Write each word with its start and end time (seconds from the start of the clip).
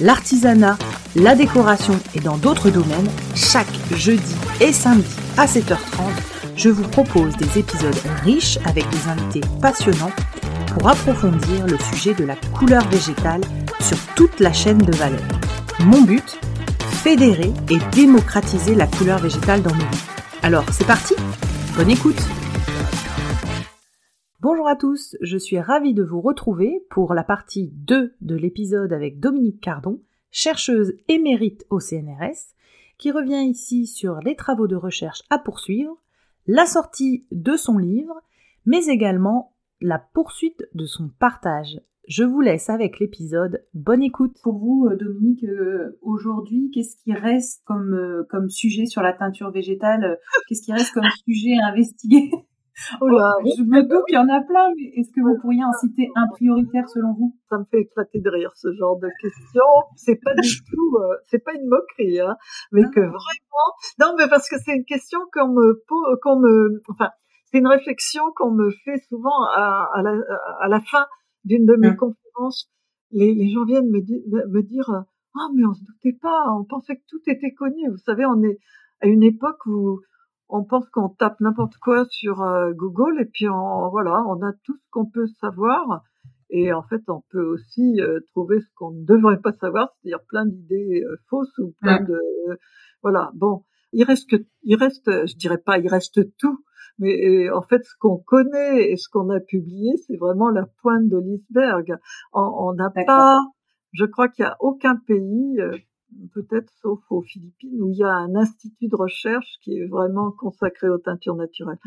l'artisanat, 0.00 0.78
la 1.16 1.34
décoration 1.34 1.98
et 2.14 2.20
dans 2.20 2.36
d'autres 2.36 2.70
domaines, 2.70 3.08
chaque 3.34 3.72
jeudi 3.96 4.34
et 4.60 4.72
samedi 4.72 5.14
à 5.36 5.46
7h30, 5.46 5.78
je 6.56 6.68
vous 6.68 6.86
propose 6.88 7.36
des 7.36 7.58
épisodes 7.58 7.96
riches 8.24 8.58
avec 8.64 8.88
des 8.90 9.08
invités 9.08 9.40
passionnants 9.60 10.12
pour 10.72 10.88
approfondir 10.88 11.66
le 11.66 11.78
sujet 11.92 12.14
de 12.14 12.24
la 12.24 12.36
couleur 12.58 12.86
végétale 12.88 13.40
sur 13.80 13.98
toute 14.14 14.40
la 14.40 14.52
chaîne 14.52 14.78
de 14.78 14.96
valeur. 14.96 15.22
Mon 15.80 16.02
but 16.02 16.38
Fédérer 17.02 17.52
et 17.70 17.78
démocratiser 17.92 18.74
la 18.74 18.88
couleur 18.88 19.20
végétale 19.20 19.62
dans 19.62 19.74
nos 19.74 19.76
vies. 19.76 20.04
Alors, 20.42 20.64
c'est 20.72 20.86
parti 20.86 21.14
Bonne 21.76 21.90
écoute 21.90 22.20
Bonjour 24.50 24.66
à 24.66 24.76
tous, 24.76 25.14
je 25.20 25.36
suis 25.36 25.60
ravie 25.60 25.92
de 25.92 26.02
vous 26.02 26.22
retrouver 26.22 26.82
pour 26.88 27.12
la 27.12 27.22
partie 27.22 27.70
2 27.74 28.14
de 28.22 28.34
l'épisode 28.34 28.94
avec 28.94 29.20
Dominique 29.20 29.60
Cardon, 29.60 30.00
chercheuse 30.30 30.94
émérite 31.06 31.66
au 31.68 31.80
CNRS, 31.80 32.54
qui 32.96 33.10
revient 33.10 33.46
ici 33.46 33.86
sur 33.86 34.20
les 34.20 34.36
travaux 34.36 34.66
de 34.66 34.74
recherche 34.74 35.20
à 35.28 35.38
poursuivre, 35.38 35.98
la 36.46 36.64
sortie 36.64 37.26
de 37.30 37.58
son 37.58 37.76
livre, 37.76 38.22
mais 38.64 38.86
également 38.86 39.52
la 39.82 39.98
poursuite 39.98 40.66
de 40.72 40.86
son 40.86 41.10
partage. 41.18 41.82
Je 42.08 42.24
vous 42.24 42.40
laisse 42.40 42.70
avec 42.70 43.00
l'épisode. 43.00 43.66
Bonne 43.74 44.02
écoute. 44.02 44.38
Pour 44.42 44.56
vous, 44.56 44.88
euh, 44.90 44.96
Dominique, 44.96 45.44
euh, 45.44 45.98
aujourd'hui, 46.00 46.70
qu'est-ce 46.72 46.96
qui 46.96 47.12
reste 47.12 47.62
euh, 47.70 48.24
comme 48.30 48.48
sujet 48.48 48.86
sur 48.86 49.02
la 49.02 49.12
teinture 49.12 49.50
végétale? 49.50 50.18
Qu'est-ce 50.48 50.62
qui 50.62 50.72
reste 50.72 50.94
comme 50.94 51.04
sujet 51.26 51.58
à 51.62 51.66
investiguer? 51.66 52.30
Oh 53.00 53.08
là, 53.08 53.34
je 53.44 53.62
me 53.62 53.82
doute 53.82 54.04
qu'il 54.06 54.16
y 54.16 54.18
en 54.18 54.28
a 54.28 54.40
plein, 54.40 54.70
mais 54.76 54.92
est-ce 54.96 55.10
que 55.12 55.20
vous 55.20 55.38
pourriez 55.40 55.64
en 55.64 55.72
citer 55.72 56.08
un 56.14 56.26
prioritaire 56.28 56.88
selon 56.88 57.12
vous? 57.14 57.36
Ça 57.48 57.58
me 57.58 57.64
fait 57.64 57.82
éclater 57.82 58.20
de 58.20 58.30
rire 58.30 58.52
ce 58.54 58.72
genre 58.72 58.98
de 58.98 59.08
questions. 59.20 59.62
C'est 59.96 60.20
pas 60.22 60.34
du 60.34 60.48
tout, 60.70 60.96
euh, 60.98 61.16
c'est 61.26 61.42
pas 61.42 61.54
une 61.54 61.68
moquerie, 61.68 62.20
hein, 62.20 62.36
mais 62.72 62.82
que 62.82 63.00
vraiment. 63.00 63.68
Non, 64.00 64.14
mais 64.16 64.28
parce 64.28 64.48
que 64.48 64.56
c'est 64.64 64.74
une 64.74 64.84
question 64.84 65.18
qu'on 65.32 65.48
me, 65.48 65.82
qu'on 66.22 66.38
me, 66.38 66.82
enfin, 66.88 67.10
c'est 67.50 67.58
une 67.58 67.66
réflexion 67.66 68.24
qu'on 68.36 68.52
me 68.52 68.70
fait 68.84 68.98
souvent 69.08 69.44
à, 69.54 69.88
à, 69.94 70.02
la, 70.02 70.16
à 70.60 70.68
la 70.68 70.80
fin 70.80 71.06
d'une 71.44 71.66
de 71.66 71.76
mes 71.76 71.96
conférences. 71.96 72.70
Les, 73.10 73.34
les, 73.34 73.48
gens 73.48 73.64
viennent 73.64 73.90
me, 73.90 74.00
me 74.00 74.62
dire, 74.62 74.88
ah 74.90 75.48
mais 75.54 75.64
on 75.64 75.72
se 75.72 75.82
doutait 75.84 76.18
pas, 76.20 76.44
on 76.52 76.64
pensait 76.64 76.96
que 76.96 77.02
tout 77.08 77.22
était 77.26 77.52
connu. 77.52 77.88
Vous 77.90 77.98
savez, 78.04 78.26
on 78.26 78.42
est 78.42 78.58
à 79.00 79.06
une 79.06 79.22
époque 79.22 79.64
où 79.66 80.00
on 80.48 80.64
pense 80.64 80.88
qu'on 80.90 81.08
tape 81.08 81.40
n'importe 81.40 81.76
quoi 81.76 82.06
sur 82.10 82.42
euh, 82.42 82.72
Google 82.72 83.20
et 83.20 83.26
puis 83.26 83.48
on, 83.48 83.88
voilà, 83.90 84.22
on 84.28 84.42
a 84.42 84.52
tout 84.64 84.76
ce 84.76 84.90
qu'on 84.90 85.06
peut 85.06 85.26
savoir. 85.40 86.02
Et 86.50 86.72
en 86.72 86.82
fait, 86.82 87.02
on 87.08 87.22
peut 87.30 87.44
aussi 87.44 88.00
euh, 88.00 88.20
trouver 88.32 88.60
ce 88.60 88.66
qu'on 88.74 88.92
ne 88.92 89.04
devrait 89.04 89.40
pas 89.40 89.52
savoir, 89.52 89.90
c'est-à-dire 90.00 90.24
plein 90.26 90.46
d'idées 90.46 91.04
euh, 91.04 91.16
fausses 91.28 91.58
ou 91.58 91.74
plein 91.80 92.02
de 92.02 92.18
voilà. 93.02 93.30
Bon, 93.34 93.64
il 93.92 94.04
reste 94.04 94.30
que, 94.30 94.36
il 94.62 94.76
reste, 94.76 95.10
je 95.26 95.36
dirais 95.36 95.58
pas, 95.58 95.78
il 95.78 95.88
reste 95.88 96.34
tout, 96.38 96.64
mais 96.98 97.50
en 97.50 97.62
fait, 97.62 97.84
ce 97.84 97.94
qu'on 98.00 98.16
connaît 98.16 98.90
et 98.90 98.96
ce 98.96 99.08
qu'on 99.10 99.28
a 99.28 99.40
publié, 99.40 99.92
c'est 100.06 100.16
vraiment 100.16 100.48
la 100.48 100.64
pointe 100.82 101.08
de 101.08 101.18
l'iceberg. 101.18 101.98
On 102.32 102.72
n'a 102.72 102.90
pas, 102.90 103.38
je 103.92 104.06
crois 104.06 104.28
qu'il 104.28 104.44
y 104.44 104.48
a 104.48 104.56
aucun 104.60 104.96
pays 104.96 105.60
peut-être 106.34 106.72
sauf 106.80 107.00
aux 107.10 107.22
Philippines, 107.22 107.82
où 107.82 107.90
il 107.90 107.96
y 107.98 108.04
a 108.04 108.14
un 108.14 108.34
institut 108.34 108.88
de 108.88 108.96
recherche 108.96 109.58
qui 109.62 109.78
est 109.78 109.86
vraiment 109.86 110.30
consacré 110.30 110.88
aux 110.88 110.98
teintures 110.98 111.36
naturelles. 111.36 111.78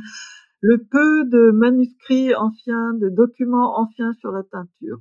Le 0.62 0.78
peu 0.78 1.26
de 1.26 1.52
manuscrits 1.52 2.36
anciens, 2.36 2.94
de 2.94 3.10
documents 3.10 3.80
anciens 3.80 4.14
sur 4.14 4.32
la 4.32 4.44
teinture, 4.44 5.00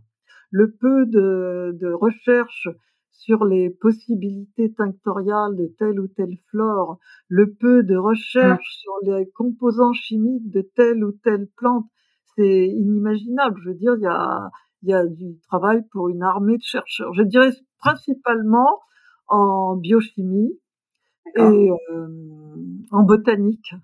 le 0.51 0.73
peu 0.73 1.07
de, 1.07 1.77
de 1.79 1.93
recherches 1.93 2.69
sur 3.11 3.45
les 3.45 3.69
possibilités 3.69 4.73
tinctoriales 4.73 5.55
de 5.55 5.67
telle 5.79 6.01
ou 6.01 6.09
telle 6.09 6.39
flore, 6.51 6.99
le 7.29 7.53
peu 7.53 7.83
de 7.83 7.95
recherches 7.97 8.79
sur 8.81 8.93
les 9.03 9.31
composants 9.33 9.93
chimiques 9.93 10.51
de 10.51 10.63
telle 10.75 11.05
ou 11.05 11.13
telle 11.13 11.47
plante, 11.57 11.85
c'est 12.35 12.67
inimaginable. 12.67 13.61
Je 13.63 13.69
veux 13.69 13.75
dire, 13.75 13.95
il 13.97 14.03
y 14.03 14.07
a, 14.07 14.51
il 14.83 14.89
y 14.89 14.95
a 14.95 15.07
du 15.07 15.39
travail 15.41 15.83
pour 15.93 16.09
une 16.09 16.23
armée 16.23 16.57
de 16.57 16.63
chercheurs. 16.63 17.13
Je 17.13 17.23
dirais 17.23 17.53
principalement 17.79 18.81
en 19.31 19.77
biochimie 19.77 20.59
et 21.37 21.41
euh, 21.41 22.09
en 22.91 23.03
botanique. 23.03 23.75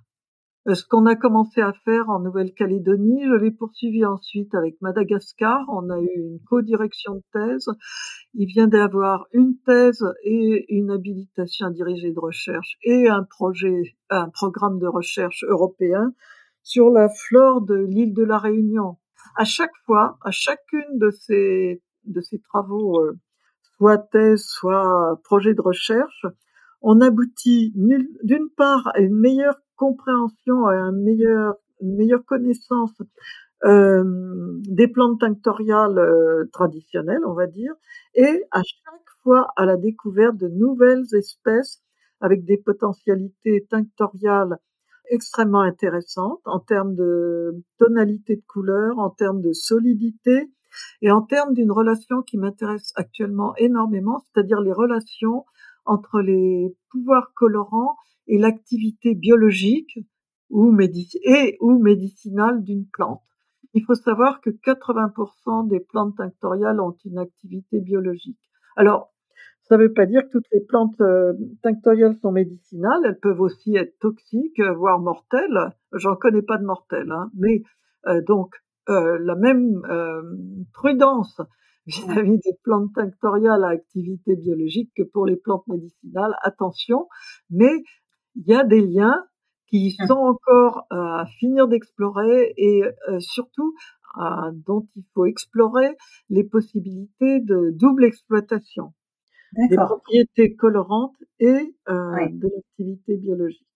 Euh, 0.69 0.75
ce 0.75 0.85
qu'on 0.85 1.07
a 1.07 1.15
commencé 1.15 1.61
à 1.61 1.73
faire 1.85 2.11
en 2.11 2.19
Nouvelle-Calédonie, 2.19 3.25
je 3.25 3.35
l'ai 3.35 3.53
poursuivi 3.53 4.05
ensuite 4.05 4.53
avec 4.55 4.81
Madagascar. 4.81 5.65
On 5.69 5.89
a 5.91 6.01
eu 6.01 6.11
une 6.17 6.41
co-direction 6.41 7.15
de 7.15 7.23
thèse. 7.33 7.69
Il 8.35 8.47
vient 8.47 8.67
d'avoir 8.67 9.27
une 9.33 9.57
thèse 9.65 10.05
et 10.25 10.75
une 10.75 10.91
habilitation 10.91 11.69
à 11.69 11.71
diriger 11.71 12.11
de 12.11 12.19
recherche 12.19 12.77
et 12.83 13.09
un 13.09 13.23
projet, 13.23 13.97
un 14.11 14.29
programme 14.29 14.81
de 14.81 14.89
recherche 14.89 15.45
européen 15.49 16.13
sur 16.65 16.91
la 16.91 17.09
flore 17.09 17.61
de 17.61 17.77
l'île 17.77 18.13
de 18.13 18.25
la 18.25 18.39
Réunion. 18.39 18.97
À 19.37 19.45
chaque 19.45 19.77
fois, 19.85 20.19
à 20.23 20.33
chacune 20.33 20.99
de 20.99 21.11
ces 21.11 21.81
de 22.07 22.21
ces 22.21 22.41
travaux 22.41 23.01
euh, 23.01 23.19
soit 23.79 23.99
thèse, 23.99 24.45
soit 24.45 25.21
projet 25.25 25.55
de 25.55 25.61
recherche, 25.61 26.27
on 26.83 27.01
aboutit 27.01 27.73
d'une 27.75 28.49
part 28.57 28.91
à 28.95 29.01
une 29.01 29.19
meilleure 29.19 29.59
compréhension, 29.77 30.67
à 30.67 30.75
une 30.75 31.03
meilleure, 31.03 32.25
connaissance 32.25 32.95
euh, 33.65 34.05
des 34.69 34.89
plantes 34.89 35.21
tinctoriales 35.21 35.99
euh, 35.99 36.45
traditionnelles, 36.53 37.25
on 37.27 37.35
va 37.35 37.47
dire, 37.47 37.73
et 38.15 38.45
à 38.51 38.63
chaque 38.63 39.09
fois 39.23 39.49
à 39.57 39.65
la 39.65 39.77
découverte 39.77 40.37
de 40.37 40.49
nouvelles 40.49 41.07
espèces 41.15 41.83
avec 42.21 42.45
des 42.45 42.59
potentialités 42.59 43.67
tinctoriales 43.69 44.59
extrêmement 45.11 45.61
intéressantes 45.61 46.41
en 46.45 46.59
termes 46.61 46.95
de 46.95 47.63
tonalité 47.79 48.37
de 48.37 48.45
couleur, 48.47 48.99
en 48.99 49.11
termes 49.11 49.41
de 49.41 49.53
solidité, 49.53 50.51
et 51.03 51.11
en 51.11 51.23
termes 51.23 51.55
d'une 51.55 51.73
relation 51.73 52.23
qui 52.23 52.39
m'intéresse 52.39 52.93
actuellement 52.97 53.55
énormément, 53.57 54.19
c'est-à-dire 54.21 54.61
les 54.61 54.73
relations 54.73 55.45
entre 55.85 56.21
les 56.21 56.75
pouvoirs 56.91 57.33
colorants 57.35 57.97
et 58.27 58.39
l'activité 58.39 59.15
biologique 59.15 59.99
ou, 60.51 60.77
et 61.25 61.57
ou 61.61 61.79
médicinale 61.79 62.63
d'une 62.63 62.87
plante. 62.87 63.23
Il 63.75 63.85
faut 63.85 63.95
savoir 63.95 64.41
que 64.41 64.51
80% 64.51 65.69
des 65.69 65.81
plantes 65.81 66.17
tinctoriales 66.17 66.81
ont 66.81 66.97
une 67.05 67.19
activité 67.19 67.81
biologique. 67.81 68.39
Alors, 68.77 69.13
ça 69.69 69.77
ne 69.77 69.83
veut 69.83 69.93
pas 69.93 70.07
dire 70.07 70.23
que 70.23 70.31
toutes 70.31 70.47
les 70.53 70.61
plantes 70.61 71.01
euh, 71.01 71.35
sont 72.23 72.33
médicinales. 72.33 73.01
Elles 73.05 73.19
peuvent 73.19 73.41
aussi 73.41 73.77
être 73.77 73.99
toxiques, 73.99 74.61
voire 74.61 75.01
mortelles. 75.01 75.75
J'en 75.93 76.15
connais 76.15 76.43
pas 76.43 76.57
de 76.57 76.65
mortelles, 76.65 77.11
hein. 77.11 77.31
mais 77.35 77.63
euh, 78.07 78.23
donc 78.23 78.55
euh, 78.89 79.19
la 79.21 79.35
même 79.35 79.83
euh, 79.89 80.23
prudence 80.73 81.41
vis-à-vis 81.87 82.39
des 82.39 82.59
plantes 82.63 82.93
tinctoriales 82.95 83.65
à 83.65 83.69
activité 83.69 84.37
biologique 84.37 84.91
que 84.97 85.03
pour 85.03 85.27
les 85.27 85.37
plantes 85.37 85.67
médicinales. 85.69 86.35
Attention, 86.43 87.09
mais 87.51 87.83
il 88.35 88.47
y 88.47 88.55
a 88.55 88.65
des 88.65 88.81
liens 88.81 89.25
qui 89.69 89.97
mmh. 89.99 90.07
sont 90.07 90.15
encore 90.15 90.87
à 90.91 91.27
finir 91.39 91.69
d'explorer 91.69 92.55
et 92.57 92.85
euh, 92.85 93.19
surtout 93.21 93.75
dont 94.67 94.87
il 94.97 95.05
faut 95.13 95.27
explorer 95.27 95.95
les 96.31 96.43
possibilités 96.43 97.41
de 97.41 97.71
double 97.75 98.03
exploitation 98.05 98.95
des 99.69 99.77
propriétés 99.77 100.55
colorantes 100.55 101.17
et 101.39 101.75
de 101.89 102.49
l'activité 102.55 103.17
biologique. 103.17 103.67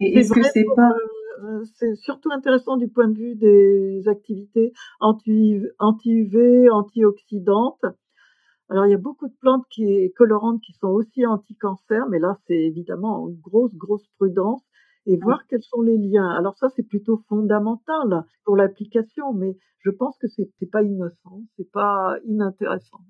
est-ce 0.00 0.32
que 0.32 0.42
c'est 0.42 0.66
pas 0.76 0.90
euh, 0.90 1.13
c'est 1.78 1.94
surtout 1.94 2.30
intéressant 2.32 2.76
du 2.76 2.88
point 2.88 3.08
de 3.08 3.18
vue 3.18 3.34
des 3.34 4.08
activités 4.08 4.72
anti-UV, 5.00 6.70
antioxydantes. 6.70 7.84
Alors 8.70 8.86
il 8.86 8.92
y 8.92 8.94
a 8.94 8.98
beaucoup 8.98 9.28
de 9.28 9.34
plantes 9.40 9.64
qui 9.70 10.12
colorantes 10.16 10.60
qui 10.62 10.72
sont 10.72 10.88
aussi 10.88 11.26
anti-cancer, 11.26 12.06
mais 12.08 12.18
là 12.18 12.38
c'est 12.46 12.58
évidemment 12.58 13.28
une 13.28 13.40
grosse 13.40 13.74
grosse 13.74 14.06
prudence 14.18 14.62
et 15.06 15.18
voir 15.18 15.46
quels 15.48 15.62
sont 15.62 15.82
les 15.82 15.98
liens. 15.98 16.30
Alors 16.30 16.56
ça 16.56 16.68
c'est 16.74 16.82
plutôt 16.82 17.20
fondamental 17.28 18.24
pour 18.44 18.56
l'application, 18.56 19.34
mais 19.34 19.56
je 19.80 19.90
pense 19.90 20.16
que 20.18 20.26
c'est 20.28 20.70
pas 20.70 20.82
innocent, 20.82 21.42
c'est 21.56 21.70
pas 21.70 22.16
inintéressant. 22.24 23.00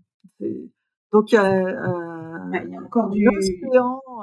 Donc 1.12 1.30
il 1.30 1.36
y 1.36 1.38
a, 1.38 2.82
encore 2.84 3.10
du 3.10 3.24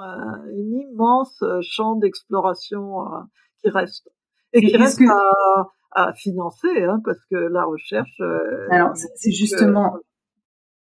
un 0.01 0.49
immense 0.51 1.41
champ 1.61 1.95
d'exploration 1.95 3.07
euh, 3.07 3.19
qui 3.63 3.69
reste 3.69 4.09
et, 4.53 4.61
qui 4.61 4.75
reste 4.75 5.01
à, 5.01 5.71
à, 5.91 6.13
financer, 6.13 6.83
hein, 6.83 7.01
parce 7.03 7.23
que 7.29 7.35
la 7.35 7.63
recherche. 7.63 8.19
Euh, 8.19 8.67
Alors 8.69 8.95
c'est 8.95 9.31
justement. 9.31 9.97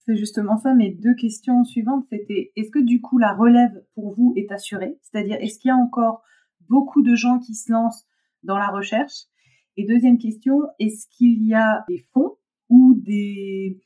C'est 0.06 0.16
justement 0.16 0.56
ça. 0.56 0.72
Mes 0.72 0.94
deux 0.94 1.14
questions 1.16 1.64
suivantes, 1.64 2.06
c'était 2.10 2.52
est-ce 2.54 2.70
que 2.70 2.78
du 2.78 3.00
coup 3.00 3.18
la 3.18 3.34
relève 3.34 3.82
pour 3.94 4.14
vous 4.14 4.32
est 4.36 4.52
assurée? 4.52 4.98
C'est-à-dire 5.02 5.36
est-ce 5.40 5.58
qu'il 5.58 5.68
y 5.68 5.72
a 5.72 5.76
encore 5.76 6.22
beaucoup 6.68 7.02
de 7.02 7.16
gens 7.16 7.40
qui 7.40 7.54
se 7.54 7.72
lancent 7.72 8.06
dans 8.44 8.56
la 8.56 8.68
recherche? 8.68 9.24
Et 9.76 9.84
deuxième 9.84 10.18
question, 10.18 10.62
est-ce 10.78 11.06
qu'il 11.16 11.44
y 11.44 11.54
a 11.54 11.84
des 11.88 12.06
fonds 12.12 12.36
ou 12.68 12.94
des 12.94 13.82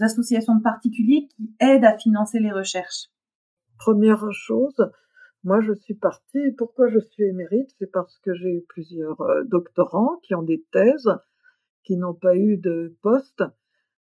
associations 0.00 0.56
de 0.56 0.62
particuliers 0.62 1.28
qui 1.36 1.54
aident 1.60 1.84
à 1.84 1.96
financer 1.96 2.40
les 2.40 2.50
recherches? 2.50 3.08
Première 3.78 4.32
chose, 4.32 4.90
moi, 5.44 5.60
je 5.60 5.72
suis 5.72 5.94
partie. 5.94 6.52
Pourquoi 6.56 6.88
je 6.88 6.98
suis 6.98 7.24
émérite? 7.24 7.70
C'est 7.78 7.90
parce 7.90 8.18
que 8.18 8.34
j'ai 8.34 8.56
eu 8.56 8.64
plusieurs 8.68 9.20
euh, 9.20 9.44
doctorants 9.44 10.18
qui 10.22 10.34
ont 10.34 10.42
des 10.42 10.64
thèses, 10.72 11.10
qui 11.84 11.96
n'ont 11.96 12.14
pas 12.14 12.36
eu 12.36 12.56
de 12.56 12.96
poste, 13.02 13.44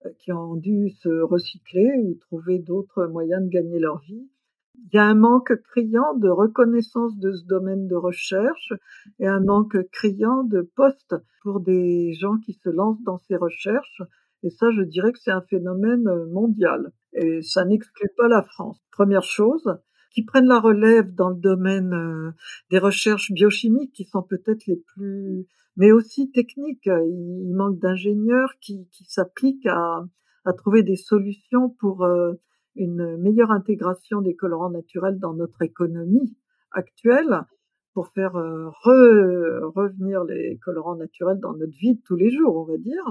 euh, 0.05 0.09
qui 0.19 0.33
ont 0.33 0.55
dû 0.55 0.89
se 0.89 1.09
recycler 1.21 1.89
ou 2.03 2.15
trouver 2.15 2.59
d'autres 2.59 3.07
moyens 3.07 3.43
de 3.43 3.49
gagner 3.49 3.79
leur 3.79 3.99
vie. 3.99 4.29
Il 4.75 4.95
y 4.95 4.99
a 4.99 5.05
un 5.05 5.15
manque 5.15 5.53
criant 5.63 6.15
de 6.15 6.29
reconnaissance 6.29 7.17
de 7.17 7.31
ce 7.31 7.45
domaine 7.45 7.87
de 7.87 7.95
recherche 7.95 8.73
et 9.19 9.27
un 9.27 9.39
manque 9.39 9.77
criant 9.91 10.43
de 10.43 10.61
postes 10.75 11.15
pour 11.43 11.61
des 11.61 12.13
gens 12.13 12.37
qui 12.37 12.53
se 12.53 12.69
lancent 12.69 13.03
dans 13.03 13.19
ces 13.19 13.37
recherches. 13.37 14.01
Et 14.43 14.49
ça, 14.49 14.69
je 14.71 14.81
dirais 14.81 15.13
que 15.13 15.19
c'est 15.19 15.31
un 15.31 15.41
phénomène 15.41 16.07
euh, 16.07 16.25
mondial. 16.27 16.91
Et 17.13 17.41
ça 17.41 17.63
n'exclut 17.63 18.09
pas 18.17 18.27
la 18.27 18.41
France. 18.41 18.81
Première 18.91 19.23
chose 19.23 19.77
qui 20.11 20.23
prennent 20.23 20.47
la 20.47 20.59
relève 20.59 21.13
dans 21.13 21.29
le 21.29 21.35
domaine 21.35 21.93
euh, 21.93 22.31
des 22.69 22.79
recherches 22.79 23.31
biochimiques 23.31 23.93
qui 23.93 24.05
sont 24.05 24.21
peut-être 24.21 24.65
les 24.67 24.77
plus, 24.77 25.47
mais 25.77 25.91
aussi 25.91 26.31
techniques. 26.31 26.87
Il 26.87 27.53
manque 27.55 27.79
d'ingénieurs 27.79 28.53
qui, 28.59 28.87
s'appliquent 29.07 29.67
à, 29.67 30.05
à, 30.45 30.53
trouver 30.53 30.83
des 30.83 30.97
solutions 30.97 31.69
pour 31.69 32.03
euh, 32.03 32.33
une 32.75 33.17
meilleure 33.17 33.51
intégration 33.51 34.21
des 34.21 34.35
colorants 34.35 34.69
naturels 34.69 35.19
dans 35.19 35.33
notre 35.33 35.61
économie 35.61 36.35
actuelle 36.71 37.45
pour 37.93 38.07
faire 38.09 38.35
euh, 38.37 38.69
revenir 38.79 40.23
les 40.23 40.57
colorants 40.63 40.95
naturels 40.95 41.39
dans 41.39 41.53
notre 41.53 41.77
vie 41.77 41.95
de 41.95 42.01
tous 42.05 42.15
les 42.15 42.31
jours, 42.31 42.55
on 42.55 42.63
va 42.63 42.77
dire. 42.77 43.03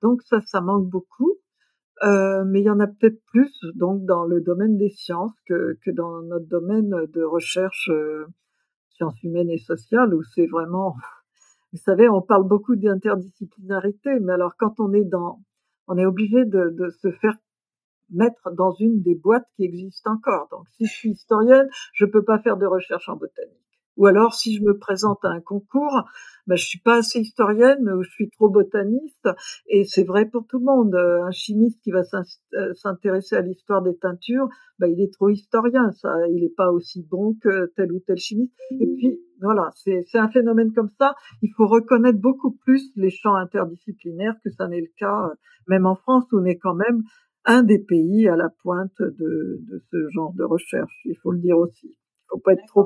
Donc 0.00 0.22
ça, 0.22 0.40
ça 0.40 0.60
manque 0.60 0.88
beaucoup. 0.88 1.38
Euh, 2.02 2.44
mais 2.44 2.60
il 2.60 2.64
y 2.64 2.70
en 2.70 2.80
a 2.80 2.86
peut-être 2.86 3.22
plus 3.26 3.52
donc 3.74 4.04
dans 4.06 4.24
le 4.24 4.40
domaine 4.40 4.76
des 4.76 4.88
sciences 4.88 5.34
que, 5.46 5.78
que 5.84 5.90
dans 5.90 6.22
notre 6.22 6.46
domaine 6.46 6.90
de 7.12 7.22
recherche 7.22 7.90
euh, 7.92 8.26
sciences 8.88 9.22
humaines 9.22 9.50
et 9.50 9.58
sociales 9.58 10.14
où 10.14 10.22
c'est 10.22 10.46
vraiment 10.46 10.96
vous 11.72 11.78
savez 11.78 12.08
on 12.08 12.22
parle 12.22 12.48
beaucoup 12.48 12.76
d'interdisciplinarité 12.76 14.18
mais 14.20 14.32
alors 14.32 14.54
quand 14.58 14.80
on 14.80 14.92
est 14.94 15.04
dans 15.04 15.42
on 15.86 15.98
est 15.98 16.06
obligé 16.06 16.44
de, 16.44 16.70
de 16.70 16.88
se 16.88 17.10
faire 17.12 17.36
mettre 18.10 18.50
dans 18.52 18.72
une 18.72 19.02
des 19.02 19.14
boîtes 19.14 19.46
qui 19.54 19.64
existent 19.64 20.12
encore. 20.12 20.48
Donc 20.50 20.66
si 20.70 20.86
je 20.86 20.92
suis 20.92 21.10
historienne 21.10 21.68
je 21.92 22.06
peux 22.06 22.24
pas 22.24 22.38
faire 22.40 22.56
de 22.56 22.66
recherche 22.66 23.08
en 23.10 23.16
botanique 23.16 23.71
ou 23.96 24.06
alors, 24.06 24.34
si 24.34 24.56
je 24.56 24.62
me 24.62 24.78
présente 24.78 25.24
à 25.24 25.28
un 25.28 25.40
concours, 25.40 26.04
ben, 26.46 26.56
je 26.56 26.64
suis 26.64 26.80
pas 26.80 26.96
assez 26.96 27.20
historienne 27.20 27.88
ou 27.90 28.02
je 28.02 28.10
suis 28.10 28.30
trop 28.30 28.48
botaniste. 28.48 29.28
Et 29.68 29.84
c'est 29.84 30.04
vrai 30.04 30.26
pour 30.26 30.46
tout 30.46 30.58
le 30.58 30.64
monde. 30.64 30.94
Un 30.94 31.30
chimiste 31.30 31.80
qui 31.82 31.90
va 31.90 32.00
euh, 32.00 32.74
s'intéresser 32.74 33.36
à 33.36 33.42
l'histoire 33.42 33.82
des 33.82 33.96
teintures, 33.96 34.48
ben, 34.78 34.88
il 34.88 35.00
est 35.00 35.12
trop 35.12 35.28
historien. 35.28 35.90
Ça, 35.92 36.08
il 36.30 36.42
n'est 36.42 36.54
pas 36.56 36.70
aussi 36.72 37.02
bon 37.02 37.34
que 37.42 37.72
tel 37.76 37.92
ou 37.92 38.00
tel 38.00 38.16
chimiste. 38.16 38.54
Et 38.70 38.86
puis, 38.96 39.20
voilà, 39.40 39.70
c'est 39.74 40.18
un 40.18 40.28
phénomène 40.30 40.72
comme 40.72 40.90
ça. 40.98 41.14
Il 41.42 41.52
faut 41.56 41.66
reconnaître 41.66 42.18
beaucoup 42.18 42.52
plus 42.52 42.92
les 42.96 43.10
champs 43.10 43.34
interdisciplinaires 43.34 44.36
que 44.42 44.50
ça 44.50 44.68
n'est 44.68 44.80
le 44.80 44.90
cas, 44.98 45.26
euh, 45.26 45.34
même 45.68 45.84
en 45.86 45.96
France, 45.96 46.24
où 46.32 46.38
on 46.38 46.44
est 46.44 46.58
quand 46.58 46.74
même 46.74 47.02
un 47.44 47.62
des 47.62 47.80
pays 47.80 48.28
à 48.28 48.36
la 48.36 48.48
pointe 48.62 48.98
de, 49.00 49.60
de 49.68 49.82
ce 49.90 50.08
genre 50.14 50.32
de 50.34 50.44
recherche. 50.44 51.00
Il 51.04 51.16
faut 51.22 51.32
le 51.32 51.40
dire 51.40 51.58
aussi. 51.58 51.88
Il 51.88 52.26
faut 52.30 52.38
pas 52.38 52.52
être 52.52 52.66
trop 52.68 52.84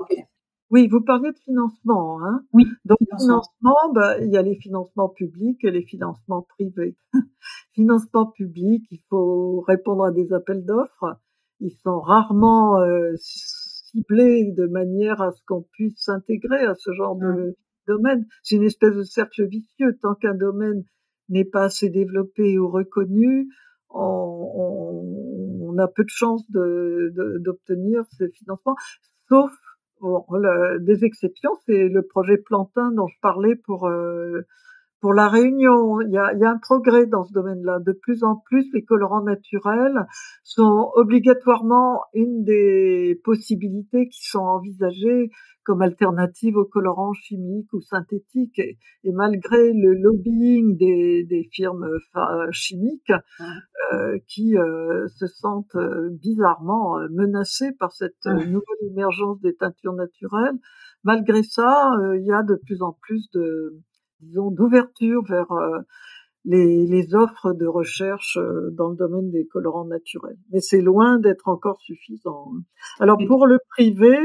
oui, 0.70 0.88
vous 0.88 1.00
parliez 1.00 1.30
de 1.30 1.38
financement, 1.38 2.20
hein 2.24 2.42
Oui. 2.52 2.66
Donc 2.84 2.98
financement, 3.18 3.92
bah, 3.94 4.18
il 4.20 4.30
y 4.30 4.36
a 4.36 4.42
les 4.42 4.56
financements 4.56 5.08
publics 5.08 5.62
et 5.64 5.70
les 5.70 5.82
financements 5.82 6.42
privés. 6.42 6.96
financement 7.74 8.26
public, 8.26 8.84
il 8.90 9.00
faut 9.08 9.60
répondre 9.60 10.04
à 10.04 10.10
des 10.10 10.32
appels 10.32 10.64
d'offres. 10.64 11.20
Ils 11.60 11.76
sont 11.84 12.00
rarement 12.00 12.80
euh, 12.80 13.12
ciblés 13.16 14.52
de 14.52 14.66
manière 14.66 15.22
à 15.22 15.30
ce 15.30 15.40
qu'on 15.46 15.62
puisse 15.62 16.02
s'intégrer 16.04 16.64
à 16.66 16.74
ce 16.74 16.92
genre 16.92 17.16
de 17.16 17.56
domaine. 17.86 18.26
C'est 18.42 18.56
une 18.56 18.64
espèce 18.64 18.94
de 18.94 19.04
cercle 19.04 19.46
vicieux. 19.46 19.96
Tant 20.02 20.14
qu'un 20.16 20.34
domaine 20.34 20.84
n'est 21.28 21.44
pas 21.44 21.64
assez 21.64 21.90
développé 21.90 22.58
ou 22.58 22.68
reconnu, 22.68 23.48
on, 23.90 25.62
on, 25.62 25.78
a 25.78 25.88
peu 25.88 26.02
de 26.02 26.10
chances 26.10 26.44
d'obtenir 26.50 28.02
de, 28.02 28.08
ces 28.18 28.30
financements, 28.30 28.76
sauf 29.28 29.52
Bon, 30.00 30.24
des 30.80 31.04
exceptions, 31.04 31.52
c'est 31.64 31.88
le 31.88 32.02
projet 32.02 32.36
Plantin 32.36 32.92
dont 32.92 33.06
je 33.08 33.18
parlais 33.22 33.56
pour 33.56 33.88
euh, 33.88 34.42
pour 35.06 35.14
la 35.14 35.28
Réunion. 35.28 36.00
Il 36.00 36.10
y, 36.10 36.18
a, 36.18 36.32
il 36.32 36.40
y 36.40 36.44
a 36.44 36.50
un 36.50 36.58
progrès 36.58 37.06
dans 37.06 37.24
ce 37.24 37.32
domaine-là. 37.32 37.78
De 37.78 37.92
plus 37.92 38.24
en 38.24 38.42
plus, 38.44 38.66
les 38.74 38.82
colorants 38.82 39.22
naturels 39.22 40.04
sont 40.42 40.90
obligatoirement 40.96 42.00
une 42.12 42.42
des 42.42 43.20
possibilités 43.22 44.08
qui 44.08 44.26
sont 44.26 44.40
envisagées 44.40 45.30
comme 45.62 45.80
alternative 45.80 46.56
aux 46.56 46.64
colorants 46.64 47.12
chimiques 47.12 47.72
ou 47.72 47.80
synthétiques. 47.80 48.58
Et, 48.58 49.12
malgré 49.12 49.72
le 49.72 49.94
lobbying 49.94 50.76
des, 50.76 51.22
des 51.22 51.48
firmes 51.52 51.88
euh, 52.16 52.48
chimiques 52.50 53.12
euh, 53.92 54.18
qui 54.26 54.58
euh, 54.58 55.06
se 55.06 55.28
sentent 55.28 55.76
euh, 55.76 56.08
bizarrement 56.20 56.96
menacées 57.12 57.70
par 57.78 57.92
cette 57.92 58.26
nouvelle 58.26 58.90
émergence 58.90 59.40
des 59.40 59.54
teintures 59.54 59.94
naturelles, 59.94 60.58
malgré 61.04 61.44
ça, 61.44 61.92
il 62.16 62.26
y 62.26 62.32
a 62.32 62.42
de 62.42 62.56
plus 62.66 62.82
en 62.82 62.98
plus 63.00 63.30
de 63.32 63.80
disons 64.20 64.50
d'ouverture 64.50 65.22
vers 65.24 65.52
les, 66.44 66.86
les, 66.86 67.14
offres 67.14 67.52
de 67.52 67.66
recherche 67.66 68.38
dans 68.72 68.90
le 68.90 68.96
domaine 68.96 69.30
des 69.30 69.46
colorants 69.46 69.84
naturels. 69.84 70.38
Mais 70.52 70.60
c'est 70.60 70.80
loin 70.80 71.18
d'être 71.18 71.48
encore 71.48 71.80
suffisant. 71.80 72.52
Hein. 72.54 72.62
Alors 73.00 73.18
pour 73.26 73.46
le 73.46 73.58
privé, 73.70 74.16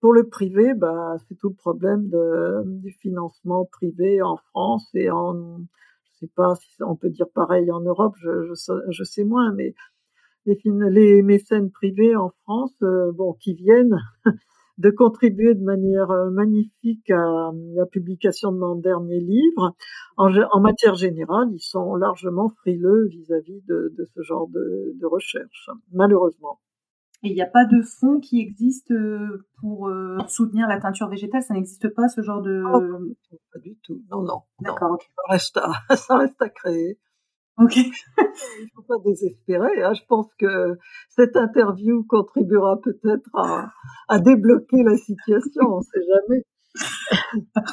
pour 0.00 0.12
le 0.12 0.28
privé, 0.28 0.74
bah, 0.74 1.16
c'est 1.26 1.34
tout 1.38 1.48
le 1.48 1.54
problème 1.54 2.10
de, 2.10 2.62
du 2.66 2.92
financement 3.00 3.64
privé 3.64 4.20
en 4.20 4.36
France 4.36 4.86
et 4.94 5.10
en, 5.10 5.58
je 6.04 6.18
sais 6.18 6.30
pas 6.36 6.54
si 6.56 6.82
on 6.82 6.94
peut 6.94 7.08
dire 7.08 7.30
pareil 7.34 7.72
en 7.72 7.80
Europe, 7.80 8.14
je, 8.18 8.52
je, 8.52 8.72
je 8.90 9.04
sais 9.04 9.24
moins, 9.24 9.54
mais 9.54 9.74
les, 10.44 10.60
les 10.90 11.22
mécènes 11.22 11.70
privés 11.70 12.16
en 12.16 12.30
France, 12.42 12.74
euh, 12.82 13.12
bon, 13.12 13.32
qui 13.34 13.54
viennent 13.54 13.98
de 14.78 14.90
contribuer 14.90 15.54
de 15.54 15.62
manière 15.62 16.10
euh, 16.10 16.30
magnifique 16.30 17.10
à 17.10 17.50
la 17.74 17.86
publication 17.86 18.52
de 18.52 18.58
mon 18.58 18.74
dernier 18.76 19.20
livre. 19.20 19.74
En, 20.16 20.34
en 20.34 20.60
matière 20.60 20.94
générale, 20.94 21.48
ils 21.52 21.60
sont 21.60 21.94
largement 21.94 22.48
frileux 22.48 23.06
vis-à-vis 23.08 23.62
de, 23.68 23.94
de, 23.96 24.04
ce 24.14 24.22
genre 24.22 24.48
de, 24.48 24.94
de 25.00 25.06
recherche, 25.06 25.70
malheureusement. 25.92 26.58
Et 27.22 27.28
il 27.28 27.34
n'y 27.34 27.42
a 27.42 27.46
pas 27.46 27.64
de 27.64 27.80
fonds 27.80 28.20
qui 28.20 28.40
existent 28.40 28.92
euh, 28.92 29.46
pour 29.60 29.88
euh, 29.88 30.18
soutenir 30.28 30.68
la 30.68 30.78
teinture 30.78 31.08
végétale? 31.08 31.42
Ça 31.42 31.54
n'existe 31.54 31.88
pas, 31.88 32.08
ce 32.08 32.20
genre 32.20 32.42
de... 32.42 32.62
Oh, 32.66 33.14
pas 33.50 33.58
du 33.60 33.76
tout. 33.82 34.02
Non, 34.10 34.22
non. 34.22 34.42
D'accord, 34.60 34.98
Ça, 35.00 35.22
reste 35.30 35.56
à, 35.56 35.72
ça 35.96 36.18
reste 36.18 36.42
à 36.42 36.50
créer. 36.50 36.98
Ok. 37.58 37.76
Il 37.76 38.64
ne 38.64 38.68
faut 38.74 38.82
pas 38.82 38.98
désespérer. 39.04 39.82
Hein. 39.82 39.92
Je 39.94 40.02
pense 40.08 40.28
que 40.38 40.78
cette 41.08 41.36
interview 41.36 42.04
contribuera 42.04 42.80
peut-être 42.80 43.28
à, 43.34 43.72
à 44.08 44.18
débloquer 44.18 44.82
la 44.82 44.96
situation. 44.96 45.62
On 45.62 45.78
ne 45.78 45.82
sait 45.82 46.00
jamais. 46.14 46.44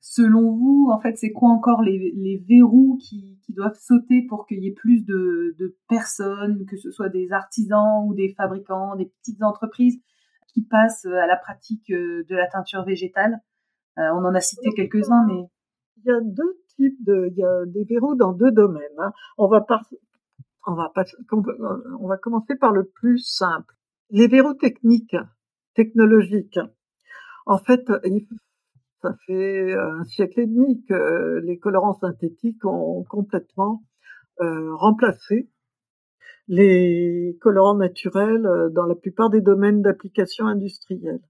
Selon 0.00 0.56
vous, 0.56 0.88
en 0.90 0.98
fait, 0.98 1.18
c'est 1.18 1.32
quoi 1.32 1.50
encore 1.50 1.82
les, 1.82 2.12
les 2.16 2.42
verrous 2.48 2.96
qui, 2.96 3.38
qui, 3.44 3.52
doivent 3.52 3.78
sauter 3.78 4.24
pour 4.26 4.46
qu'il 4.46 4.62
y 4.64 4.68
ait 4.68 4.74
plus 4.74 5.04
de, 5.04 5.54
de, 5.58 5.76
personnes, 5.90 6.64
que 6.64 6.78
ce 6.78 6.90
soit 6.90 7.10
des 7.10 7.30
artisans 7.32 8.06
ou 8.06 8.14
des 8.14 8.32
fabricants, 8.34 8.96
des 8.96 9.12
petites 9.20 9.42
entreprises, 9.42 10.00
qui 10.54 10.62
passe 10.62 11.04
à 11.04 11.26
la 11.26 11.36
pratique 11.36 11.90
de 11.90 12.34
la 12.34 12.46
teinture 12.46 12.84
végétale? 12.84 13.42
On 13.98 14.24
en 14.24 14.34
a 14.34 14.40
cité 14.40 14.70
quelques-uns, 14.74 15.26
mais 15.26 15.42
il 15.98 16.04
y 16.06 16.10
a 16.10 16.20
deux 16.22 16.62
il 16.78 17.34
y 17.36 17.44
a 17.44 17.66
des 17.66 17.84
verrous 17.84 18.14
dans 18.14 18.32
deux 18.32 18.52
domaines. 18.52 18.82
Hein. 18.98 19.12
On 19.38 19.48
va 19.48 19.64
commencer 22.22 22.56
par 22.56 22.72
le 22.72 22.84
plus 22.84 23.18
simple. 23.18 23.74
Les 24.10 24.28
verrous 24.28 24.54
techniques, 24.54 25.16
technologiques. 25.74 26.58
En 27.46 27.58
fait, 27.58 27.90
ça 29.02 29.14
fait 29.26 29.74
un 29.74 30.04
siècle 30.04 30.40
et 30.40 30.46
demi 30.46 30.84
que 30.84 31.40
les 31.44 31.58
colorants 31.58 31.98
synthétiques 31.98 32.64
ont 32.64 33.04
complètement 33.04 33.82
euh, 34.40 34.74
remplacé 34.74 35.50
les 36.48 37.36
colorants 37.40 37.76
naturels 37.76 38.70
dans 38.72 38.86
la 38.86 38.94
plupart 38.94 39.30
des 39.30 39.40
domaines 39.40 39.82
d'application 39.82 40.46
industrielle. 40.46 41.20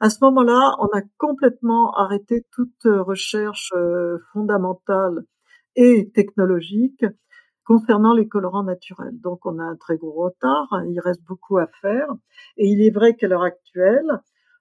À 0.00 0.10
ce 0.10 0.18
moment-là, 0.22 0.76
on 0.78 0.86
a 0.96 1.02
complètement 1.16 1.90
arrêté 1.92 2.46
toute 2.52 2.84
recherche 2.84 3.72
euh, 3.74 4.18
fondamentale 4.32 5.24
et 5.74 6.10
technologique 6.14 7.04
concernant 7.64 8.14
les 8.14 8.28
colorants 8.28 8.62
naturels. 8.62 9.18
Donc 9.20 9.44
on 9.44 9.58
a 9.58 9.62
un 9.64 9.76
très 9.76 9.96
gros 9.96 10.12
retard, 10.12 10.68
il 10.88 11.00
reste 11.00 11.22
beaucoup 11.26 11.58
à 11.58 11.66
faire. 11.82 12.08
Et 12.56 12.68
il 12.68 12.80
est 12.80 12.94
vrai 12.94 13.14
qu'à 13.14 13.26
l'heure 13.26 13.42
actuelle, 13.42 14.08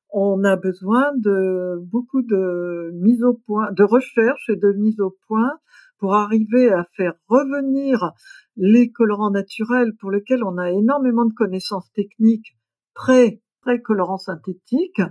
on 0.09 0.43
a 0.43 0.55
besoin 0.55 1.11
de 1.15 1.79
beaucoup 1.83 2.21
de 2.21 2.91
mise 2.95 3.23
au 3.23 3.33
point, 3.33 3.71
de 3.71 3.83
recherche 3.83 4.49
et 4.49 4.55
de 4.55 4.73
mise 4.73 4.99
au 4.99 5.15
point 5.27 5.51
pour 5.99 6.15
arriver 6.15 6.71
à 6.71 6.85
faire 6.95 7.13
revenir 7.27 8.11
les 8.55 8.91
colorants 8.91 9.31
naturels 9.31 9.93
pour 9.99 10.09
lesquels 10.11 10.43
on 10.43 10.57
a 10.57 10.71
énormément 10.71 11.25
de 11.25 11.33
connaissances 11.33 11.91
techniques 11.93 12.57
pré 12.93 13.41
colorants 13.75 14.17
synthétiques 14.17 15.01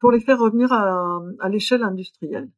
pour 0.00 0.10
les 0.10 0.20
faire 0.20 0.38
revenir 0.38 0.72
à, 0.72 1.48
l'échelle 1.48 1.82
industrielle. 1.82 2.50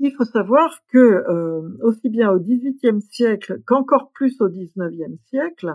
Il 0.00 0.12
faut 0.12 0.24
savoir 0.24 0.80
que 0.92 0.98
euh, 0.98 1.78
aussi 1.82 2.10
bien 2.10 2.30
au 2.30 2.38
XVIIIe 2.38 3.00
siècle 3.00 3.62
qu'encore 3.66 4.10
plus 4.12 4.40
au 4.40 4.48
XIXe 4.48 5.18
siècle, 5.28 5.74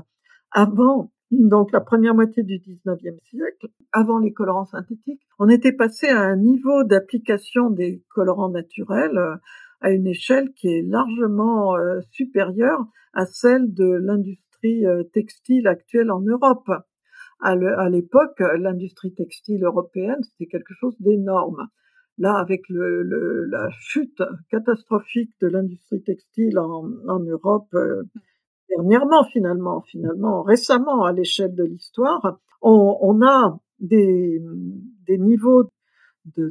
avant 0.52 1.12
donc 1.32 1.72
la 1.72 1.80
première 1.80 2.16
moitié 2.16 2.44
du 2.44 2.60
XIXe 2.60 3.24
siècle, 3.30 3.68
avant 3.92 4.20
les 4.20 4.34
colorants 4.34 4.66
synthétiques, 4.66 5.22
on 5.38 5.48
était 5.48 5.74
passé 5.74 6.08
à 6.08 6.20
un 6.20 6.36
niveau 6.36 6.84
d'application 6.84 7.70
des 7.70 8.04
colorants 8.10 8.50
naturels 8.50 9.18
euh, 9.18 9.36
à 9.82 9.92
une 9.92 10.08
échelle 10.08 10.52
qui 10.54 10.68
est 10.68 10.82
largement 10.82 11.78
euh, 11.78 12.02
supérieure 12.12 12.86
à 13.14 13.26
celle 13.26 13.74
de 13.74 13.86
l'industrie 13.86 14.84
textile 15.14 15.68
actuelle 15.68 16.12
en 16.12 16.20
Europe. 16.20 16.70
À 17.42 17.90
l'époque, 17.90 18.40
l'industrie 18.40 19.14
textile 19.14 19.64
européenne, 19.64 20.22
c'était 20.24 20.50
quelque 20.50 20.74
chose 20.74 20.96
d'énorme. 21.00 21.68
Là, 22.18 22.36
avec 22.38 22.68
le, 22.68 23.46
la 23.46 23.70
chute 23.80 24.22
catastrophique 24.52 25.32
de 25.42 25.48
l'industrie 25.48 26.02
textile 26.04 26.60
en, 26.60 26.90
en 27.08 27.20
Europe, 27.20 27.74
dernièrement 28.70 29.24
finalement, 29.26 29.82
finalement 29.82 30.44
récemment 30.44 31.04
à 31.04 31.14
l'échelle 31.14 31.56
de 31.56 31.64
l'histoire, 31.64 32.40
on, 32.62 32.98
on, 33.02 33.26
a 33.26 33.58
des, 33.80 34.42
des 35.08 35.18
niveaux 35.18 35.70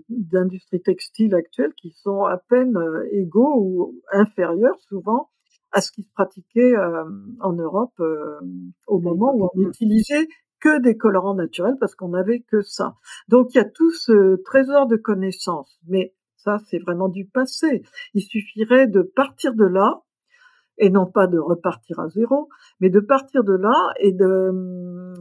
d'industrie 0.09 0.81
textile 0.81 1.35
actuelle 1.35 1.73
qui 1.75 1.91
sont 1.91 2.25
à 2.25 2.39
peine 2.39 2.77
euh, 2.77 3.07
égaux 3.13 3.61
ou 3.61 4.03
inférieurs 4.13 4.79
souvent 4.89 5.29
à 5.71 5.81
ce 5.81 5.93
qui 5.93 6.03
se 6.03 6.11
pratiquait 6.13 6.75
euh, 6.75 7.05
en 7.41 7.53
Europe 7.53 7.93
euh, 8.01 8.41
au 8.87 8.99
moment 8.99 9.35
où 9.37 9.49
on 9.55 9.69
utilisait 9.69 10.27
que 10.61 10.81
des 10.81 10.97
colorants 10.97 11.35
naturels 11.35 11.77
parce 11.79 11.95
qu'on 11.95 12.09
n'avait 12.09 12.41
que 12.41 12.63
ça. 12.63 12.97
Donc 13.29 13.55
il 13.55 13.59
y 13.59 13.61
a 13.61 13.65
tout 13.65 13.93
ce 13.93 14.37
trésor 14.43 14.87
de 14.87 14.97
connaissances, 14.97 15.79
mais 15.87 16.15
ça 16.37 16.59
c'est 16.67 16.79
vraiment 16.79 17.09
du 17.09 17.27
passé. 17.27 17.83
Il 18.15 18.23
suffirait 18.23 18.87
de 18.87 19.03
partir 19.03 19.55
de 19.55 19.65
là 19.65 20.03
et 20.79 20.91
non 20.91 21.07
pas 21.07 21.27
de 21.27 21.39
repartir 21.39 21.99
à 21.99 22.09
zéro, 22.09 22.49
mais 22.81 22.89
de 22.89 23.01
partir 23.01 23.45
de 23.45 23.55
là 23.55 23.93
et 24.01 24.13
de, 24.13 24.51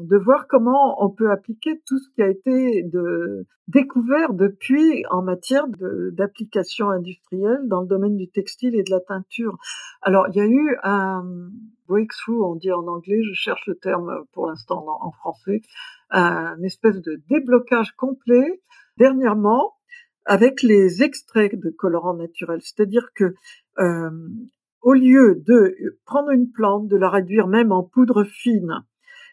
de 0.04 0.18
voir 0.18 0.48
comment 0.48 1.04
on 1.04 1.10
peut 1.10 1.32
appliquer 1.32 1.82
tout 1.86 1.98
ce 1.98 2.10
qui 2.14 2.22
a 2.22 2.30
été 2.30 2.84
de, 2.84 3.46
découvert 3.68 4.34
depuis 4.34 5.04
en 5.10 5.22
matière 5.22 5.66
d'application 5.68 6.90
industrielle 6.90 7.62
dans 7.66 7.82
le 7.82 7.88
domaine 7.88 8.16
du 8.16 8.30
textile 8.30 8.76
et 8.76 8.84
de 8.84 8.92
la 8.92 9.02
teinture. 9.02 9.58
Alors, 10.02 10.28
il 10.30 10.36
y 10.38 10.42
a 10.42 10.46
eu 10.46 10.78
un 10.84 11.24
breakthrough, 11.88 12.44
on 12.44 12.56
dit 12.56 12.72
en 12.72 12.86
anglais, 12.88 13.22
je 13.24 13.34
cherche 13.34 13.66
le 13.68 13.76
terme 13.76 14.26
pour 14.34 14.48
l'instant 14.48 14.86
en, 14.88 15.12
français, 15.12 15.62
un 16.10 16.62
espèce 16.64 17.02
de 17.02 17.22
déblocage 17.30 17.92
complet 17.94 18.62
dernièrement 18.98 19.76
avec 20.26 20.62
les 20.62 21.04
extraits 21.04 21.56
de 21.56 21.70
colorants 21.70 22.16
naturels. 22.16 22.62
C'est-à-dire 22.62 23.10
que 23.16 23.34
euh, 23.80 24.10
au 24.82 24.94
lieu 24.94 25.42
de 25.46 25.76
prendre 26.06 26.32
une 26.32 26.52
plante, 26.52 26.88
de 26.88 26.98
la 26.98 27.10
réduire 27.10 27.48
même 27.48 27.72
en 27.72 27.84
poudre 27.84 28.24
fine, 28.24 28.84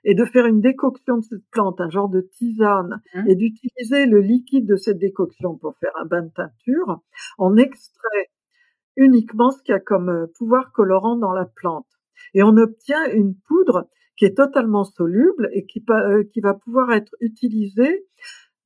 et 0.05 0.15
de 0.15 0.25
faire 0.25 0.47
une 0.47 0.61
décoction 0.61 1.19
de 1.19 1.23
cette 1.23 1.49
plante, 1.51 1.81
un 1.81 1.89
genre 1.89 2.09
de 2.09 2.21
tisane, 2.21 3.01
mmh. 3.15 3.29
et 3.29 3.35
d'utiliser 3.35 4.07
le 4.07 4.21
liquide 4.21 4.67
de 4.67 4.77
cette 4.77 4.99
décoction 4.99 5.57
pour 5.57 5.77
faire 5.79 5.93
un 6.01 6.05
bain 6.05 6.23
de 6.23 6.31
teinture, 6.31 7.01
on 7.39 7.57
extrait 7.57 8.31
uniquement 8.97 9.51
ce 9.51 9.63
qu'il 9.63 9.73
y 9.73 9.77
a 9.77 9.81
comme 9.81 10.11
euh, 10.11 10.27
pouvoir 10.39 10.73
colorant 10.73 11.17
dans 11.17 11.33
la 11.33 11.47
plante. 11.47 11.87
Et 12.35 12.43
on 12.43 12.57
obtient 12.57 13.11
une 13.13 13.35
poudre 13.47 13.89
qui 14.17 14.25
est 14.25 14.37
totalement 14.37 14.85
soluble 14.85 15.49
et 15.53 15.67
qui, 15.67 15.85
euh, 15.91 16.25
va 16.43 16.55
pouvoir 16.55 16.93
être 16.93 17.15
utilisée 17.21 18.07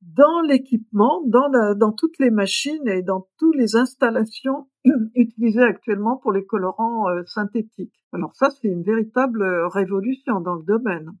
dans 0.01 0.41
l'équipement, 0.41 1.21
dans, 1.25 1.75
dans 1.75 1.91
toutes 1.91 2.19
les 2.19 2.29
machines 2.29 2.87
et 2.87 3.01
dans 3.01 3.27
toutes 3.37 3.55
les 3.55 3.75
installations 3.75 4.69
utilisées 5.15 5.63
actuellement 5.63 6.17
pour 6.17 6.31
les 6.31 6.45
colorants 6.45 7.09
euh, 7.09 7.23
synthétiques. 7.25 7.93
Alors 8.13 8.35
ça, 8.35 8.49
c'est 8.49 8.67
une 8.67 8.83
véritable 8.83 9.41
euh, 9.41 9.67
révolution 9.67 10.39
dans 10.39 10.55
le 10.55 10.63
domaine. 10.63 11.11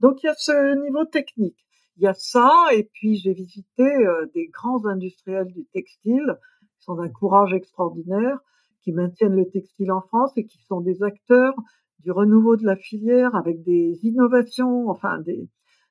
Donc 0.00 0.22
il 0.22 0.26
y 0.26 0.30
a 0.30 0.34
ce 0.36 0.80
niveau 0.82 1.04
technique. 1.04 1.58
Il 1.96 2.04
y 2.04 2.06
a 2.06 2.14
ça, 2.14 2.50
et 2.72 2.88
puis 2.94 3.16
j'ai 3.16 3.34
visité 3.34 3.84
des 4.32 4.46
grands 4.46 4.86
industriels 4.86 5.48
du 5.48 5.66
textile 5.66 6.38
qui 6.78 6.84
sont 6.84 6.94
d'un 6.94 7.10
courage 7.10 7.52
extraordinaire, 7.52 8.38
qui 8.82 8.92
maintiennent 8.92 9.36
le 9.36 9.48
textile 9.48 9.92
en 9.92 10.00
France 10.00 10.32
et 10.36 10.46
qui 10.46 10.58
sont 10.64 10.80
des 10.80 11.02
acteurs 11.02 11.54
du 12.00 12.10
renouveau 12.12 12.56
de 12.56 12.64
la 12.64 12.76
filière 12.76 13.34
avec 13.34 13.62
des 13.62 13.98
innovations, 14.02 14.88
enfin 14.88 15.18
des, 15.20 15.48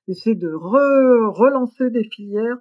essayer 0.08 0.36
de 0.36 0.52
relancer 0.52 1.90
des 1.90 2.04
filières, 2.04 2.58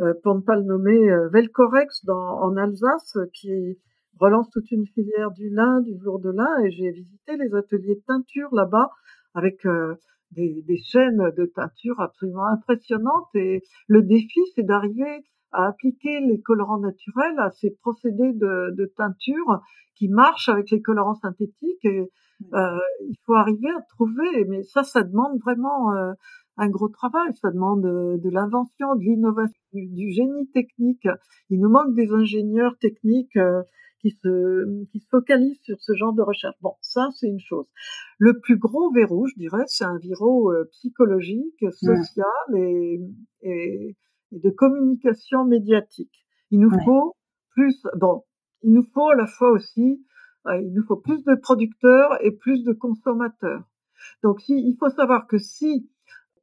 euh, 0.00 0.14
pour 0.22 0.34
ne 0.34 0.40
pas 0.40 0.56
le 0.56 0.62
nommer, 0.62 1.10
euh, 1.10 1.28
Velcorex 1.28 2.04
dans, 2.04 2.40
en 2.40 2.56
Alsace, 2.56 3.18
qui 3.34 3.78
relance 4.18 4.48
toute 4.50 4.70
une 4.70 4.86
filière 4.86 5.30
du 5.32 5.50
lin, 5.50 5.80
du 5.80 5.96
velours 5.98 6.20
de 6.20 6.30
lin, 6.30 6.58
et 6.64 6.70
j'ai 6.70 6.90
visité 6.90 7.36
les 7.36 7.54
ateliers 7.54 7.96
de 7.96 8.02
teinture 8.06 8.54
là-bas 8.54 8.90
avec 9.34 9.66
euh, 9.66 9.94
des, 10.30 10.62
des, 10.66 10.78
chaînes 10.78 11.30
de 11.36 11.46
teinture 11.46 12.00
absolument 12.00 12.46
impressionnantes. 12.46 13.28
Et 13.34 13.62
le 13.88 14.02
défi, 14.02 14.40
c'est 14.54 14.62
d'arriver 14.62 15.24
à 15.52 15.66
appliquer 15.66 16.20
les 16.20 16.40
colorants 16.40 16.80
naturels 16.80 17.38
à 17.38 17.50
ces 17.50 17.70
procédés 17.70 18.32
de, 18.32 18.74
de 18.76 18.92
teinture 18.96 19.60
qui 19.94 20.08
marchent 20.08 20.48
avec 20.48 20.70
les 20.70 20.82
colorants 20.82 21.14
synthétiques. 21.14 21.84
Et, 21.84 22.10
euh, 22.54 22.78
il 23.08 23.16
faut 23.24 23.34
arriver 23.34 23.68
à 23.70 23.82
trouver, 23.82 24.44
mais 24.48 24.62
ça, 24.62 24.82
ça 24.82 25.02
demande 25.02 25.38
vraiment 25.40 25.92
euh, 25.92 26.12
un 26.56 26.68
gros 26.68 26.88
travail. 26.88 27.32
Ça 27.40 27.50
demande 27.50 27.84
euh, 27.84 28.18
de, 28.18 28.30
l'invention, 28.30 28.94
de 28.96 29.02
l'innovation, 29.02 29.60
du, 29.72 30.10
génie 30.12 30.48
technique. 30.50 31.06
Il 31.50 31.60
nous 31.60 31.70
manque 31.70 31.94
des 31.94 32.10
ingénieurs 32.12 32.76
techniques 32.78 33.36
euh, 33.36 33.62
qui 34.00 34.10
se, 34.10 34.84
qui 34.90 35.00
se 35.00 35.08
focalisent 35.08 35.60
sur 35.62 35.80
ce 35.80 35.94
genre 35.94 36.12
de 36.12 36.22
recherche. 36.22 36.56
Bon, 36.60 36.74
ça, 36.80 37.08
c'est 37.16 37.28
une 37.28 37.40
chose. 37.40 37.66
Le 38.18 38.38
plus 38.40 38.58
gros 38.58 38.92
verrou, 38.92 39.26
je 39.26 39.34
dirais, 39.36 39.64
c'est 39.66 39.84
un 39.84 39.98
verrou 39.98 40.50
euh, 40.50 40.64
psychologique, 40.72 41.64
social 41.72 42.26
et, 42.56 43.00
et, 43.42 43.96
de 44.32 44.50
communication 44.50 45.44
médiatique. 45.44 46.26
Il 46.50 46.60
nous 46.60 46.70
faut 46.84 47.16
plus, 47.50 47.86
bon, 47.96 48.24
il 48.62 48.72
nous 48.72 48.86
faut 48.94 49.08
à 49.10 49.14
la 49.14 49.26
fois 49.26 49.50
aussi, 49.50 50.04
il 50.46 50.72
nous 50.74 50.84
faut 50.84 50.96
plus 50.96 51.22
de 51.24 51.34
producteurs 51.34 52.16
et 52.20 52.32
plus 52.32 52.64
de 52.64 52.72
consommateurs. 52.72 53.62
Donc, 54.22 54.40
si, 54.40 54.54
il 54.54 54.76
faut 54.78 54.90
savoir 54.90 55.26
que 55.26 55.38
si 55.38 55.88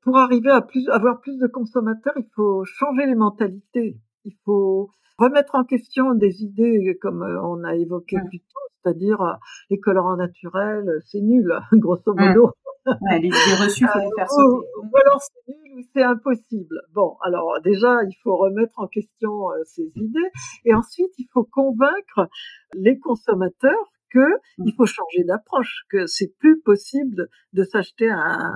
pour 0.02 0.18
arriver 0.18 0.50
à 0.50 0.62
plus, 0.62 0.88
avoir 0.90 1.20
plus 1.20 1.38
de 1.38 1.48
consommateurs, 1.48 2.14
il 2.18 2.28
faut 2.34 2.64
changer 2.64 3.06
les 3.06 3.16
mentalités. 3.16 4.00
Il 4.26 4.34
faut 4.46 4.92
remettre 5.18 5.56
en 5.56 5.64
question 5.66 6.14
des 6.14 6.44
idées 6.44 6.98
comme 7.02 7.24
euh, 7.24 7.42
on 7.44 7.64
a 7.64 7.76
évoqué 7.76 8.18
plus 8.28 8.40
tôt, 8.40 8.60
c'est-à-dire 8.82 9.22
euh, 9.22 9.34
les 9.70 9.80
colorants 9.80 10.16
naturels, 10.16 10.90
c'est 11.06 11.22
nul, 11.22 11.54
grosso 11.74 12.14
modo. 12.14 12.54
Ouais, 12.86 13.20
les 13.20 13.28
idées 13.28 13.64
reçues, 13.64 13.86
faut 13.88 14.00
les 14.00 14.10
faire 14.16 14.26
euh, 14.26 14.36
sauter. 14.36 14.68
Ou, 14.84 14.98
alors 14.98 15.22
c'est 15.22 15.52
nul 15.52 15.80
ou 15.80 15.82
c'est 15.94 16.04
impossible. 16.04 16.82
Bon, 16.94 17.18
alors 17.22 17.60
déjà, 17.64 18.04
il 18.04 18.16
faut 18.24 18.38
remettre 18.38 18.80
en 18.80 18.88
question 18.88 19.48
ces 19.66 19.92
idées 19.96 20.32
et 20.66 20.74
ensuite, 20.74 21.12
il 21.18 21.28
faut 21.34 21.44
convaincre 21.44 22.30
les 22.74 22.98
consommateurs 23.00 23.92
que 24.12 24.20
mmh. 24.20 24.64
il 24.66 24.74
faut 24.76 24.86
changer 24.86 25.24
d'approche, 25.24 25.86
que 25.90 26.08
c'est 26.08 26.34
plus 26.40 26.60
possible 26.62 27.28
de 27.54 27.64
s'acheter 27.64 28.10
un, 28.10 28.52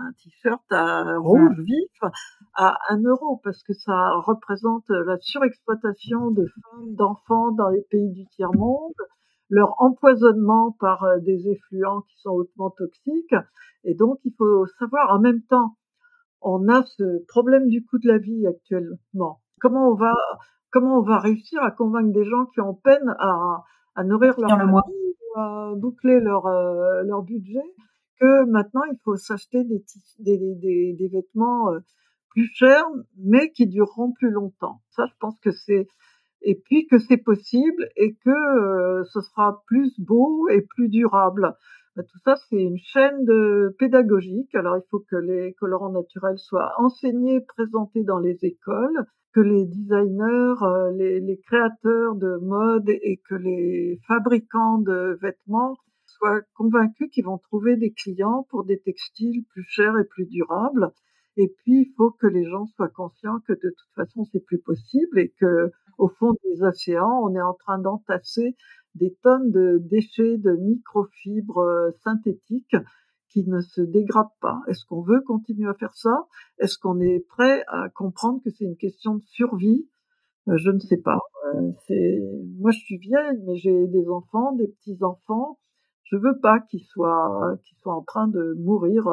un 0.00 0.12
t-shirt 0.22 0.64
à 0.70 1.16
rouge 1.18 1.58
vif 1.60 2.12
à 2.54 2.76
un 2.88 3.00
euro 3.02 3.40
parce 3.44 3.62
que 3.62 3.72
ça 3.72 4.12
représente 4.26 4.84
la 4.88 5.16
surexploitation 5.20 6.30
de 6.30 6.46
femmes, 6.46 6.94
d'enfants 6.94 7.52
dans 7.52 7.68
les 7.68 7.82
pays 7.90 8.10
du 8.10 8.26
tiers 8.26 8.52
monde, 8.52 8.94
leur 9.50 9.74
empoisonnement 9.78 10.76
par 10.78 11.04
euh, 11.04 11.18
des 11.20 11.48
effluents 11.48 12.02
qui 12.02 12.20
sont 12.20 12.30
hautement 12.30 12.70
toxiques. 12.70 13.34
Et 13.84 13.94
donc, 13.94 14.18
il 14.24 14.34
faut 14.36 14.66
savoir 14.78 15.14
en 15.14 15.20
même 15.20 15.42
temps, 15.42 15.76
on 16.40 16.68
a 16.68 16.84
ce 16.84 17.24
problème 17.26 17.68
du 17.68 17.84
coût 17.84 17.98
de 17.98 18.08
la 18.08 18.18
vie 18.18 18.46
actuellement. 18.46 19.40
Comment 19.60 19.90
on 19.90 19.94
va, 19.94 20.12
comment 20.70 20.98
on 20.98 21.02
va 21.02 21.18
réussir 21.18 21.62
à 21.62 21.70
convaincre 21.70 22.12
des 22.12 22.24
gens 22.24 22.46
qui 22.46 22.60
ont 22.60 22.74
peine 22.74 23.14
à, 23.18 23.64
à 23.96 24.04
nourrir 24.04 24.38
leur 24.38 24.50
famille, 24.50 25.14
à 25.34 25.72
boucler 25.76 26.20
leur, 26.20 26.46
euh, 26.46 27.02
leur 27.02 27.22
budget, 27.22 27.64
que 28.20 28.44
maintenant 28.44 28.82
il 28.90 28.98
faut 29.04 29.16
s'acheter 29.16 29.64
des, 29.64 29.84
des, 30.20 30.38
des, 30.38 30.96
des, 30.98 31.08
vêtements 31.08 31.72
euh, 31.72 31.80
plus 32.30 32.48
chers, 32.54 32.84
mais 33.16 33.50
qui 33.50 33.66
dureront 33.66 34.12
plus 34.12 34.30
longtemps. 34.30 34.80
Ça, 34.90 35.06
je 35.06 35.14
pense 35.18 35.38
que 35.40 35.50
c'est 35.50 35.88
et 36.42 36.54
puis 36.54 36.86
que 36.86 36.98
c'est 36.98 37.18
possible 37.18 37.88
et 37.96 38.14
que 38.14 38.30
euh, 38.30 39.04
ce 39.04 39.20
sera 39.20 39.62
plus 39.66 39.98
beau 39.98 40.48
et 40.48 40.62
plus 40.62 40.88
durable. 40.88 41.54
Ben, 41.96 42.04
tout 42.04 42.18
ça, 42.24 42.36
c'est 42.36 42.62
une 42.62 42.78
chaîne 42.78 43.26
pédagogique. 43.78 44.54
Alors, 44.54 44.76
il 44.76 44.84
faut 44.90 45.04
que 45.10 45.16
les 45.16 45.54
colorants 45.54 45.90
naturels 45.90 46.38
soient 46.38 46.72
enseignés, 46.78 47.40
présentés 47.40 48.04
dans 48.04 48.20
les 48.20 48.38
écoles, 48.42 49.04
que 49.34 49.40
les 49.40 49.64
designers, 49.66 50.62
euh, 50.62 50.90
les, 50.92 51.20
les 51.20 51.38
créateurs 51.38 52.14
de 52.14 52.38
mode 52.40 52.88
et 52.88 53.20
que 53.28 53.34
les 53.34 54.00
fabricants 54.06 54.78
de 54.78 55.18
vêtements 55.20 55.76
soient 56.06 56.40
convaincus 56.54 57.10
qu'ils 57.12 57.24
vont 57.24 57.38
trouver 57.38 57.76
des 57.76 57.92
clients 57.92 58.46
pour 58.50 58.64
des 58.64 58.80
textiles 58.80 59.44
plus 59.50 59.64
chers 59.68 59.98
et 59.98 60.04
plus 60.04 60.26
durables. 60.26 60.90
Et 61.36 61.48
puis, 61.48 61.82
il 61.82 61.94
faut 61.96 62.10
que 62.10 62.26
les 62.26 62.44
gens 62.44 62.66
soient 62.66 62.88
conscients 62.88 63.38
que 63.46 63.52
de 63.52 63.70
toute 63.70 63.94
façon, 63.94 64.24
c'est 64.32 64.44
plus 64.44 64.58
possible 64.58 65.18
et 65.18 65.32
que, 65.40 65.70
au 65.98 66.08
fond 66.08 66.34
des 66.44 66.62
océans, 66.62 67.20
on 67.22 67.34
est 67.34 67.42
en 67.42 67.54
train 67.54 67.78
d'entasser 67.78 68.56
des 68.94 69.14
tonnes 69.22 69.50
de 69.50 69.78
déchets 69.78 70.38
de 70.38 70.52
microfibres 70.52 71.58
euh, 71.58 71.90
synthétiques 72.02 72.76
qui 73.28 73.44
ne 73.46 73.60
se 73.60 73.82
dégradent 73.82 74.26
pas. 74.40 74.60
Est-ce 74.68 74.86
qu'on 74.86 75.02
veut 75.02 75.20
continuer 75.20 75.68
à 75.68 75.74
faire 75.74 75.94
ça? 75.94 76.26
Est-ce 76.58 76.78
qu'on 76.78 77.00
est 77.00 77.26
prêt 77.28 77.62
à 77.68 77.88
comprendre 77.90 78.40
que 78.42 78.50
c'est 78.50 78.64
une 78.64 78.76
question 78.76 79.16
de 79.16 79.22
survie? 79.22 79.86
Euh, 80.48 80.56
Je 80.56 80.70
ne 80.70 80.78
sais 80.78 80.96
pas. 80.96 81.18
Euh, 81.54 81.70
moi, 82.58 82.70
je 82.70 82.78
suis 82.78 82.96
vieille, 82.98 83.38
mais 83.44 83.56
j'ai 83.56 83.86
des 83.88 84.08
enfants, 84.08 84.52
des 84.52 84.68
petits 84.68 85.02
enfants. 85.02 85.58
Je 86.04 86.16
veux 86.16 86.38
pas 86.40 86.60
qu'ils 86.60 86.84
soient 86.84 87.58
qu'ils 87.64 87.76
soient 87.78 87.94
en 87.94 88.02
train 88.02 88.28
de 88.28 88.54
mourir 88.58 89.06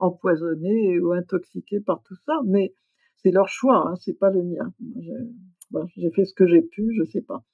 empoisonnés 0.00 0.98
ou 0.98 1.12
intoxiqués 1.12 1.80
par 1.80 2.02
tout 2.02 2.16
ça, 2.26 2.40
mais 2.44 2.74
c'est 3.16 3.30
leur 3.30 3.48
choix, 3.48 3.88
hein, 3.88 3.94
c'est 3.96 4.18
pas 4.18 4.30
le 4.30 4.42
mien. 4.42 4.72
J'ai 5.96 6.10
fait 6.10 6.24
ce 6.24 6.34
que 6.34 6.46
j'ai 6.46 6.62
pu, 6.62 6.94
je 6.96 7.04
sais 7.04 7.22
pas. 7.22 7.44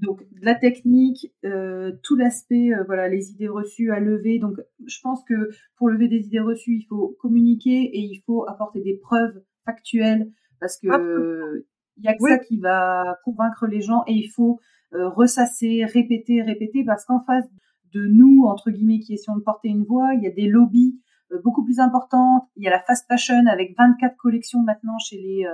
Donc 0.00 0.24
la 0.40 0.54
technique, 0.54 1.32
euh, 1.44 1.92
tout 2.02 2.16
l'aspect, 2.16 2.72
euh, 2.72 2.84
voilà, 2.84 3.08
les 3.08 3.30
idées 3.30 3.48
reçues 3.48 3.90
à 3.90 4.00
lever. 4.00 4.38
Donc 4.38 4.56
je 4.86 4.98
pense 5.02 5.22
que 5.24 5.50
pour 5.76 5.88
lever 5.88 6.08
des 6.08 6.26
idées 6.26 6.40
reçues, 6.40 6.76
il 6.76 6.86
faut 6.88 7.16
communiquer 7.20 7.82
et 7.82 7.98
il 7.98 8.22
faut 8.24 8.48
apporter 8.48 8.80
des 8.80 8.96
preuves 8.96 9.42
factuelles 9.64 10.30
parce 10.60 10.78
que 10.78 11.64
il 11.98 12.04
y 12.04 12.08
a 12.08 12.14
que 12.14 12.28
ça 12.28 12.38
qui 12.38 12.58
va 12.58 13.18
convaincre 13.24 13.66
les 13.66 13.80
gens 13.80 14.02
et 14.06 14.12
il 14.12 14.28
faut 14.28 14.60
euh, 14.92 15.08
ressasser, 15.08 15.84
répéter, 15.84 16.42
répéter 16.42 16.84
parce 16.84 17.04
qu'en 17.04 17.20
face 17.24 17.46
de 17.92 18.06
nous 18.06 18.44
entre 18.44 18.70
guillemets 18.70 19.00
qui 19.00 19.14
essayons 19.14 19.36
de 19.36 19.42
porter 19.42 19.68
une 19.68 19.84
voix, 19.84 20.14
il 20.14 20.22
y 20.22 20.26
a 20.26 20.30
des 20.30 20.48
lobbies 20.48 21.00
beaucoup 21.42 21.64
plus 21.64 21.80
importante. 21.80 22.44
Il 22.54 22.62
y 22.62 22.68
a 22.68 22.70
la 22.70 22.80
fast 22.82 23.06
fashion 23.08 23.46
avec 23.50 23.76
24 23.76 24.16
collections 24.16 24.62
maintenant 24.62 24.98
chez 24.98 25.16
les, 25.16 25.44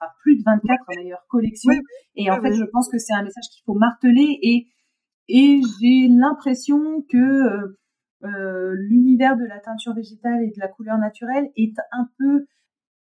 enfin 0.00 0.10
plus 0.22 0.36
de 0.36 0.42
24 0.44 0.84
d'ailleurs 0.94 1.24
collections. 1.28 1.72
Et 2.16 2.30
en 2.30 2.40
fait, 2.40 2.52
je 2.52 2.64
pense 2.64 2.88
que 2.88 2.98
c'est 2.98 3.14
un 3.14 3.22
message 3.22 3.44
qu'il 3.52 3.62
faut 3.64 3.74
marteler 3.74 4.38
et 4.42 4.66
et 5.32 5.60
j'ai 5.80 6.08
l'impression 6.08 7.02
que 7.08 7.16
euh, 7.16 7.78
euh, 8.24 8.74
l'univers 8.88 9.36
de 9.36 9.44
la 9.44 9.60
teinture 9.60 9.94
végétale 9.94 10.42
et 10.42 10.48
de 10.48 10.58
la 10.58 10.66
couleur 10.66 10.98
naturelle 10.98 11.50
est 11.56 11.74
un 11.92 12.08
peu 12.18 12.46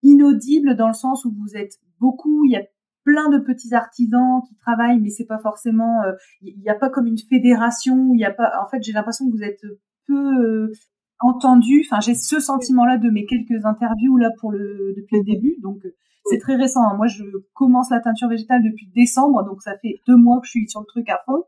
inaudible 0.02 0.74
dans 0.74 0.88
le 0.88 0.94
sens 0.94 1.24
où 1.24 1.32
vous 1.32 1.56
êtes 1.56 1.74
beaucoup, 2.00 2.44
il 2.46 2.50
y 2.50 2.56
a 2.56 2.64
plein 3.04 3.28
de 3.28 3.38
petits 3.38 3.74
artisans 3.74 4.42
qui 4.48 4.56
travaillent, 4.56 4.98
mais 4.98 5.10
c'est 5.10 5.26
pas 5.26 5.38
forcément, 5.38 6.02
il 6.40 6.58
n'y 6.58 6.68
a 6.68 6.74
pas 6.74 6.90
comme 6.90 7.06
une 7.06 7.18
fédération, 7.18 8.10
il 8.12 8.18
y 8.18 8.24
a 8.24 8.32
pas, 8.32 8.50
en 8.60 8.68
fait, 8.68 8.82
j'ai 8.82 8.92
l'impression 8.92 9.26
que 9.26 9.36
vous 9.36 9.44
êtes 9.44 9.62
peu 10.06 10.72
entendu. 11.20 11.84
Enfin, 11.86 12.00
j'ai 12.00 12.14
ce 12.14 12.40
sentiment-là 12.40 12.98
de 12.98 13.10
mes 13.10 13.26
quelques 13.26 13.64
interviews 13.64 14.16
là 14.16 14.30
pour 14.40 14.50
le 14.50 14.94
depuis 14.96 15.18
le 15.18 15.24
début. 15.24 15.56
Donc, 15.62 15.84
euh, 15.84 15.94
c'est 16.30 16.38
très 16.38 16.56
récent. 16.56 16.82
Hein. 16.82 16.96
Moi, 16.96 17.06
je 17.06 17.24
commence 17.54 17.90
la 17.90 18.00
teinture 18.00 18.28
végétale 18.28 18.62
depuis 18.62 18.88
décembre, 18.94 19.44
donc 19.44 19.62
ça 19.62 19.76
fait 19.78 20.00
deux 20.06 20.16
mois 20.16 20.40
que 20.40 20.46
je 20.46 20.50
suis 20.50 20.68
sur 20.68 20.80
le 20.80 20.86
truc 20.86 21.08
à 21.08 21.20
fond. 21.26 21.44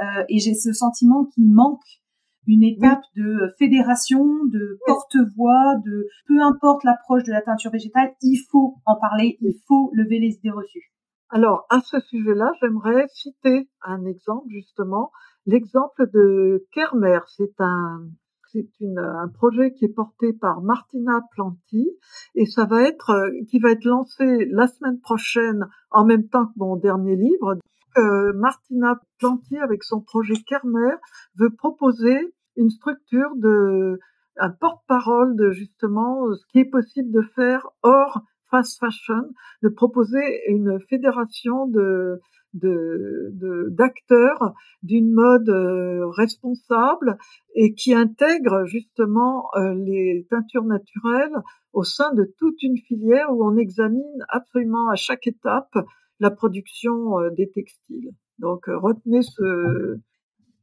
Euh, 0.00 0.24
et 0.28 0.38
j'ai 0.38 0.54
ce 0.54 0.72
sentiment 0.72 1.24
qu'il 1.24 1.52
manque 1.52 1.82
une 2.46 2.62
étape 2.62 3.02
de 3.14 3.54
fédération, 3.58 4.24
de 4.46 4.78
porte-voix, 4.86 5.74
de 5.84 6.08
peu 6.26 6.40
importe 6.40 6.82
l'approche 6.84 7.24
de 7.24 7.32
la 7.32 7.42
teinture 7.42 7.70
végétale, 7.70 8.14
il 8.22 8.38
faut 8.50 8.76
en 8.86 8.96
parler, 8.96 9.36
il 9.42 9.52
faut 9.66 9.90
lever 9.92 10.18
les 10.18 10.36
idées 10.36 10.50
reçues. 10.50 10.92
Alors, 11.30 11.66
à 11.68 11.80
ce 11.80 12.00
sujet-là, 12.00 12.50
j'aimerais 12.60 13.06
citer 13.08 13.68
un 13.82 14.06
exemple, 14.06 14.46
justement, 14.48 15.10
l'exemple 15.44 16.08
de 16.10 16.66
Kermer. 16.72 17.20
C'est 17.36 17.60
un, 17.60 18.08
c'est 18.52 18.68
un 18.96 19.28
projet 19.28 19.72
qui 19.72 19.84
est 19.84 19.94
porté 19.94 20.32
par 20.32 20.62
Martina 20.62 21.20
Planti 21.32 21.90
et 22.34 22.46
ça 22.46 22.64
va 22.64 22.82
être 22.82 23.10
euh, 23.10 23.30
qui 23.48 23.58
va 23.58 23.70
être 23.70 23.84
lancé 23.84 24.46
la 24.46 24.66
semaine 24.66 25.00
prochaine 25.00 25.66
en 25.90 26.04
même 26.04 26.28
temps 26.28 26.46
que 26.46 26.52
mon 26.56 26.76
dernier 26.76 27.16
livre. 27.16 27.58
Euh, 27.96 28.32
Martina 28.34 29.00
Planti 29.18 29.56
avec 29.58 29.82
son 29.82 30.00
projet 30.00 30.34
Kermer 30.46 30.94
veut 31.36 31.50
proposer 31.50 32.34
une 32.56 32.70
structure 32.70 33.34
de 33.36 33.98
un 34.36 34.50
porte-parole 34.50 35.36
de 35.36 35.50
justement 35.50 36.32
ce 36.32 36.46
qui 36.52 36.60
est 36.60 36.70
possible 36.70 37.10
de 37.10 37.22
faire 37.34 37.66
hors 37.82 38.22
fast 38.50 38.78
fashion, 38.78 39.30
de 39.62 39.68
proposer 39.68 40.48
une 40.48 40.78
fédération 40.88 41.66
de 41.66 42.20
d'acteurs 42.54 44.54
d'une 44.82 45.12
mode 45.12 45.48
euh, 45.48 46.06
responsable 46.08 47.18
et 47.54 47.74
qui 47.74 47.94
intègre 47.94 48.64
justement 48.64 49.48
euh, 49.56 49.74
les 49.74 50.26
teintures 50.30 50.64
naturelles 50.64 51.36
au 51.72 51.84
sein 51.84 52.12
de 52.14 52.32
toute 52.38 52.62
une 52.62 52.78
filière 52.78 53.30
où 53.30 53.44
on 53.44 53.56
examine 53.56 54.24
absolument 54.28 54.88
à 54.88 54.94
chaque 54.94 55.26
étape 55.26 55.76
la 56.20 56.30
production 56.30 57.18
euh, 57.18 57.30
des 57.30 57.50
textiles. 57.50 58.12
Donc 58.38 58.66
retenez 58.66 59.22
ce 59.22 59.98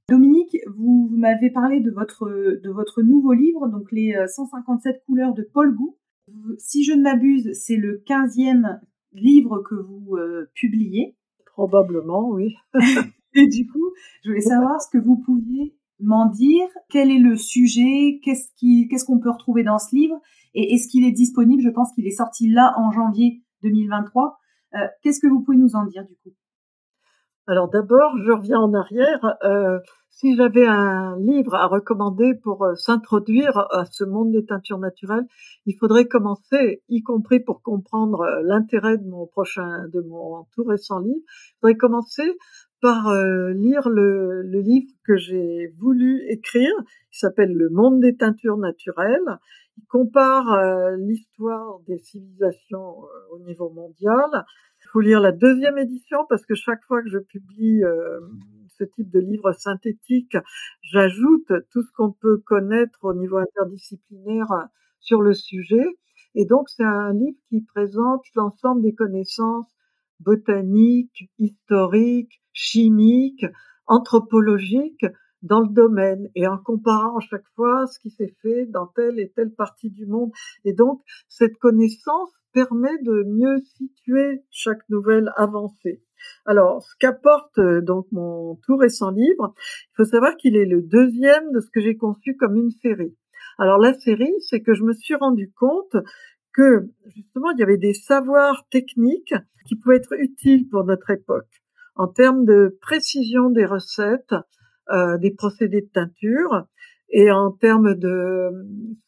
Dominique, 0.07 0.55
vous, 0.67 1.09
m'avez 1.17 1.49
parlé 1.49 1.79
de 1.79 1.89
votre 1.89 2.29
de 2.29 2.69
votre 2.69 3.01
nouveau 3.01 3.33
livre, 3.33 3.67
donc 3.67 3.91
les 3.91 4.13
157 4.27 5.01
couleurs 5.07 5.33
de 5.33 5.41
Paul 5.41 5.75
Gou. 5.75 5.97
Si 6.59 6.83
je 6.83 6.93
ne 6.93 7.01
m'abuse, 7.01 7.53
c'est 7.53 7.75
le 7.75 8.03
15e 8.05 8.81
livre 9.13 9.63
que 9.67 9.73
vous 9.73 10.15
publiez. 10.53 11.15
Probablement, 11.55 12.27
oui. 12.31 12.53
et 13.33 13.47
du 13.47 13.65
coup, 13.65 13.93
je 14.23 14.29
voulais 14.29 14.41
savoir 14.41 14.81
ce 14.81 14.89
que 14.91 14.97
vous 14.97 15.15
pouviez 15.15 15.73
m'en 16.01 16.25
dire. 16.25 16.67
Quel 16.89 17.09
est 17.09 17.17
le 17.17 17.37
sujet? 17.37 18.19
Qu'est-ce 18.21 19.05
qu'on 19.05 19.19
peut 19.19 19.31
retrouver 19.31 19.63
dans 19.63 19.79
ce 19.79 19.95
livre? 19.95 20.19
Et 20.53 20.73
est-ce 20.73 20.89
qu'il 20.89 21.05
est 21.05 21.13
disponible? 21.13 21.61
Je 21.63 21.69
pense 21.69 21.93
qu'il 21.93 22.05
est 22.07 22.17
sorti 22.17 22.49
là 22.49 22.73
en 22.77 22.91
janvier 22.91 23.41
2023. 23.63 24.37
Euh, 24.73 24.79
qu'est-ce 25.01 25.21
que 25.21 25.27
vous 25.27 25.43
pouvez 25.43 25.55
nous 25.55 25.77
en 25.77 25.85
dire 25.85 26.03
du 26.03 26.15
coup? 26.17 26.35
Alors 27.47 27.69
d'abord, 27.69 28.17
je 28.17 28.33
reviens 28.33 28.59
en 28.59 28.73
arrière. 28.73 29.37
Euh, 29.45 29.79
si 30.15 30.33
j'avais 30.37 30.65
un 30.65 31.17
livre 31.19 31.55
à 31.55 31.67
recommander 31.67 32.35
pour 32.35 32.63
euh, 32.63 32.75
s'introduire 32.75 33.67
à 33.71 33.83
ce 33.91 34.05
monde 34.05 34.31
des 34.31 34.45
teintures 34.45 34.79
naturelles, 34.79 35.25
il 35.65 35.75
faudrait 35.77 36.05
commencer, 36.05 36.81
y 36.87 37.03
compris 37.03 37.41
pour 37.41 37.61
comprendre 37.61 38.21
euh, 38.21 38.41
l'intérêt 38.43 38.97
de 38.97 39.05
mon 39.09 39.27
prochain, 39.27 39.89
de 39.89 39.99
mon 39.99 40.45
tout 40.53 40.63
récent 40.63 40.99
livre, 40.99 41.19
il 41.19 41.55
faudrait 41.59 41.75
commencer 41.75 42.37
par 42.81 43.09
euh, 43.09 43.51
lire 43.51 43.89
le, 43.89 44.41
le, 44.43 44.61
livre 44.61 44.87
que 45.05 45.17
j'ai 45.17 45.73
voulu 45.77 46.23
écrire, 46.29 46.73
qui 47.11 47.19
s'appelle 47.19 47.53
Le 47.53 47.69
monde 47.69 47.99
des 47.99 48.15
teintures 48.15 48.57
naturelles. 48.57 49.39
Il 49.77 49.85
compare 49.87 50.57
l'histoire 50.97 51.79
des 51.85 51.97
civilisations 51.97 52.99
au 53.31 53.39
niveau 53.39 53.69
mondial. 53.69 54.45
Il 54.79 54.87
faut 54.93 55.01
lire 55.01 55.19
la 55.19 55.33
deuxième 55.33 55.77
édition 55.77 56.19
parce 56.29 56.45
que 56.45 56.55
chaque 56.55 56.81
fois 56.85 57.03
que 57.03 57.09
je 57.09 57.17
publie 57.17 57.83
ce 58.77 58.83
type 58.83 59.09
de 59.09 59.19
livre 59.19 59.53
synthétique, 59.53 60.37
j'ajoute 60.81 61.51
tout 61.71 61.83
ce 61.83 61.91
qu'on 61.95 62.11
peut 62.11 62.37
connaître 62.45 62.99
au 63.03 63.13
niveau 63.13 63.37
interdisciplinaire 63.37 64.47
sur 64.99 65.21
le 65.21 65.33
sujet. 65.33 65.85
Et 66.35 66.45
donc, 66.45 66.69
c'est 66.69 66.83
un 66.83 67.13
livre 67.13 67.37
qui 67.49 67.61
présente 67.61 68.23
l'ensemble 68.35 68.81
des 68.81 68.93
connaissances 68.93 69.71
botaniques, 70.19 71.29
historiques, 71.39 72.41
chimiques, 72.53 73.45
anthropologique 73.87 75.05
dans 75.41 75.61
le 75.61 75.69
domaine 75.69 76.29
et 76.35 76.47
en 76.47 76.57
comparant 76.57 77.17
à 77.17 77.21
chaque 77.21 77.47
fois 77.55 77.85
ce 77.87 77.99
qui 77.99 78.09
s'est 78.09 78.35
fait 78.41 78.65
dans 78.65 78.87
telle 78.87 79.19
et 79.19 79.31
telle 79.35 79.53
partie 79.53 79.89
du 79.91 80.05
monde. 80.05 80.31
Et 80.65 80.73
donc, 80.73 81.01
cette 81.29 81.57
connaissance 81.57 82.31
permet 82.53 82.97
de 83.03 83.23
mieux 83.23 83.59
situer 83.77 84.43
chaque 84.49 84.87
nouvelle 84.89 85.31
avancée. 85.35 86.04
Alors, 86.45 86.83
ce 86.83 86.93
qu'apporte 86.99 87.57
euh, 87.57 87.81
donc 87.81 88.07
mon 88.11 88.59
tout 88.65 88.77
récent 88.77 89.11
livre, 89.11 89.53
il 89.57 89.95
faut 89.95 90.05
savoir 90.05 90.35
qu'il 90.37 90.55
est 90.55 90.65
le 90.65 90.81
deuxième 90.81 91.51
de 91.51 91.59
ce 91.59 91.69
que 91.69 91.81
j'ai 91.81 91.97
conçu 91.97 92.35
comme 92.35 92.55
une 92.55 92.71
série. 92.71 93.15
Alors 93.57 93.77
la 93.77 93.93
série, 93.93 94.33
c'est 94.39 94.61
que 94.61 94.73
je 94.73 94.83
me 94.83 94.93
suis 94.93 95.15
rendu 95.15 95.51
compte 95.57 95.95
que 96.53 96.87
justement 97.15 97.51
il 97.51 97.59
y 97.59 97.63
avait 97.63 97.77
des 97.77 97.93
savoirs 97.93 98.65
techniques 98.69 99.33
qui 99.67 99.75
pouvaient 99.75 99.97
être 99.97 100.13
utiles 100.13 100.67
pour 100.69 100.83
notre 100.85 101.09
époque 101.09 101.63
en 101.95 102.07
termes 102.07 102.45
de 102.45 102.77
précision 102.81 103.49
des 103.49 103.65
recettes, 103.65 104.35
euh, 104.91 105.17
des 105.17 105.31
procédés 105.31 105.81
de 105.81 105.89
teinture 105.91 106.65
et 107.09 107.31
en 107.31 107.51
termes 107.51 107.95
de 107.95 108.49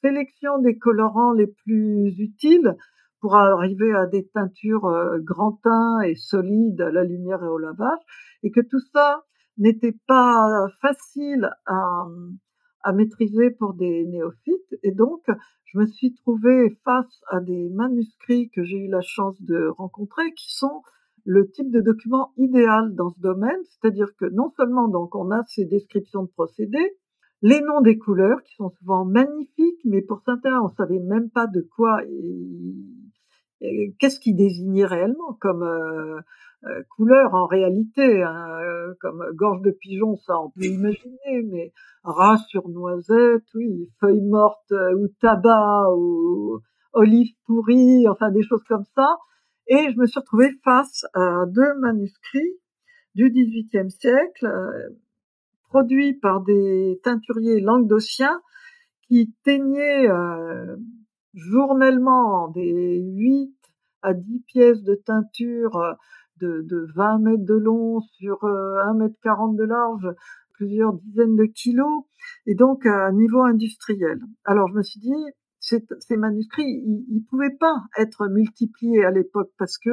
sélection 0.03 0.59
des 0.59 0.77
colorants 0.77 1.33
les 1.33 1.47
plus 1.47 2.15
utiles 2.19 2.75
pour 3.19 3.35
arriver 3.35 3.93
à 3.93 4.05
des 4.05 4.27
teintures 4.27 4.85
euh, 4.85 5.17
grand 5.19 5.53
teint 5.63 6.01
et 6.01 6.15
solides 6.15 6.81
à 6.81 6.91
la 6.91 7.03
lumière 7.03 7.43
et 7.43 7.47
au 7.47 7.57
lavage, 7.57 7.99
et 8.43 8.51
que 8.51 8.61
tout 8.61 8.79
ça 8.93 9.23
n'était 9.57 9.97
pas 10.07 10.67
facile 10.81 11.49
à, 11.65 12.05
maîtriser 12.93 13.49
pour 13.51 13.73
des 13.73 14.05
néophytes. 14.05 14.75
Et 14.83 14.91
donc, 14.91 15.25
je 15.65 15.77
me 15.77 15.85
suis 15.85 16.13
trouvée 16.13 16.79
face 16.85 17.21
à 17.27 17.41
des 17.41 17.69
manuscrits 17.69 18.49
que 18.49 18.63
j'ai 18.63 18.77
eu 18.77 18.87
la 18.87 19.01
chance 19.01 19.41
de 19.41 19.67
rencontrer, 19.67 20.33
qui 20.33 20.55
sont 20.55 20.83
le 21.25 21.49
type 21.51 21.69
de 21.71 21.81
document 21.81 22.31
idéal 22.37 22.95
dans 22.95 23.09
ce 23.09 23.19
domaine, 23.19 23.59
c'est-à-dire 23.65 24.15
que 24.17 24.25
non 24.25 24.49
seulement 24.55 24.87
donc 24.87 25.13
on 25.13 25.29
a 25.29 25.43
ces 25.47 25.65
descriptions 25.65 26.23
de 26.23 26.29
procédés, 26.29 26.95
les 27.41 27.59
noms 27.59 27.81
des 27.81 27.97
couleurs 27.97 28.41
qui 28.43 28.55
sont 28.55 28.69
souvent 28.79 29.03
magnifiques, 29.03 29.81
mais 29.83 30.01
pour 30.01 30.21
certains 30.21 30.61
on 30.61 30.69
savait 30.69 30.99
même 30.99 31.29
pas 31.29 31.47
de 31.47 31.67
quoi 31.75 32.01
qu'est-ce 33.99 34.19
qui 34.19 34.33
désignait 34.33 34.85
réellement 34.85 35.33
comme 35.39 35.63
euh, 35.63 36.19
euh, 36.65 36.83
couleur 36.95 37.33
en 37.33 37.45
réalité, 37.45 38.23
hein, 38.23 38.59
euh, 38.61 38.93
comme 38.99 39.23
gorge 39.33 39.61
de 39.61 39.71
pigeon, 39.71 40.15
ça 40.17 40.39
on 40.39 40.49
peut 40.49 40.65
imaginer, 40.65 41.43
mais 41.45 41.73
rat 42.03 42.37
sur 42.49 42.67
noisette, 42.69 43.45
oui, 43.55 43.89
feuilles 43.99 44.21
mortes 44.21 44.71
ou 44.71 45.07
tabac 45.19 45.87
ou 45.95 46.59
olive 46.93 47.33
pourrie, 47.45 48.07
enfin 48.07 48.31
des 48.31 48.43
choses 48.43 48.63
comme 48.67 48.85
ça. 48.95 49.17
Et 49.67 49.91
je 49.91 49.99
me 49.99 50.05
suis 50.05 50.19
retrouvée 50.19 50.51
face 50.63 51.05
à 51.13 51.45
deux 51.47 51.73
manuscrits 51.79 52.57
du 53.15 53.29
XVIIIe 53.29 53.91
siècle, 53.91 54.47
produits 55.69 56.13
par 56.13 56.41
des 56.41 56.99
teinturiers 57.03 57.59
languedociens 57.59 58.41
qui 59.07 59.33
teignaient 59.43 60.07
journellement 61.37 62.49
des 62.49 62.99
8 62.99 63.53
à 64.01 64.13
10 64.13 64.39
pièces 64.47 64.83
de 64.83 64.95
teinture 64.95 65.77
euh, 65.77 65.93
de, 66.37 66.61
de 66.63 66.87
20 66.95 67.19
mètres 67.19 67.45
de 67.45 67.55
long 67.55 68.01
sur 68.01 68.43
1 68.43 68.47
euh, 68.47 68.93
mètre 68.93 69.15
40 69.23 69.55
de 69.55 69.63
large, 69.63 70.07
plusieurs 70.53 70.93
dizaines 70.93 71.35
de 71.35 71.45
kilos, 71.45 72.05
et 72.45 72.55
donc 72.55 72.85
à 72.85 73.11
niveau 73.11 73.41
industriel. 73.41 74.19
Alors 74.45 74.67
je 74.69 74.73
me 74.73 74.83
suis 74.83 74.99
dit, 74.99 75.13
ces, 75.59 76.17
manuscrits, 76.17 76.63
ils, 76.63 77.05
ne 77.15 77.29
pouvaient 77.29 77.57
pas 77.59 77.83
être 77.97 78.27
multipliés 78.27 79.03
à 79.03 79.11
l'époque 79.11 79.51
parce 79.57 79.77
que 79.77 79.89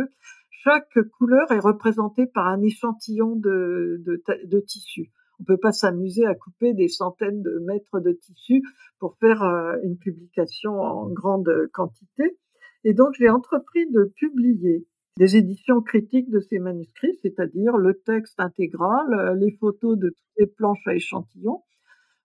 chaque 0.50 0.98
couleur 1.18 1.50
est 1.50 1.58
représentée 1.60 2.26
par 2.26 2.46
un 2.46 2.62
échantillon 2.62 3.36
de 3.36 4.60
tissu. 4.66 5.10
On 5.40 5.44
peut 5.44 5.58
pas 5.58 5.72
s'amuser 5.72 6.24
à 6.26 6.34
couper 6.34 6.74
des 6.74 6.88
centaines 6.88 7.42
de 7.42 7.58
mètres 7.66 8.00
de 8.00 8.12
tissu 8.12 8.62
pour 8.98 9.16
faire 9.18 9.42
euh, 9.42 9.76
une 9.82 9.98
publication 9.98 10.80
en 10.80 11.08
grande 11.08 11.50
quantité. 11.72 12.38
Et 12.84 12.94
donc, 12.94 13.14
j'ai 13.18 13.28
entrepris 13.28 13.90
de 13.90 14.12
publier 14.16 14.86
des 15.16 15.36
éditions 15.36 15.80
critiques 15.80 16.30
de 16.30 16.40
ces 16.40 16.58
manuscrits, 16.58 17.18
c'est-à-dire 17.22 17.76
le 17.76 17.94
texte 17.94 18.38
intégral, 18.40 19.06
euh, 19.12 19.34
les 19.34 19.52
photos 19.52 19.98
de 19.98 20.08
toutes 20.08 20.38
les 20.38 20.46
planches 20.46 20.86
à 20.86 20.94
échantillons. 20.94 21.62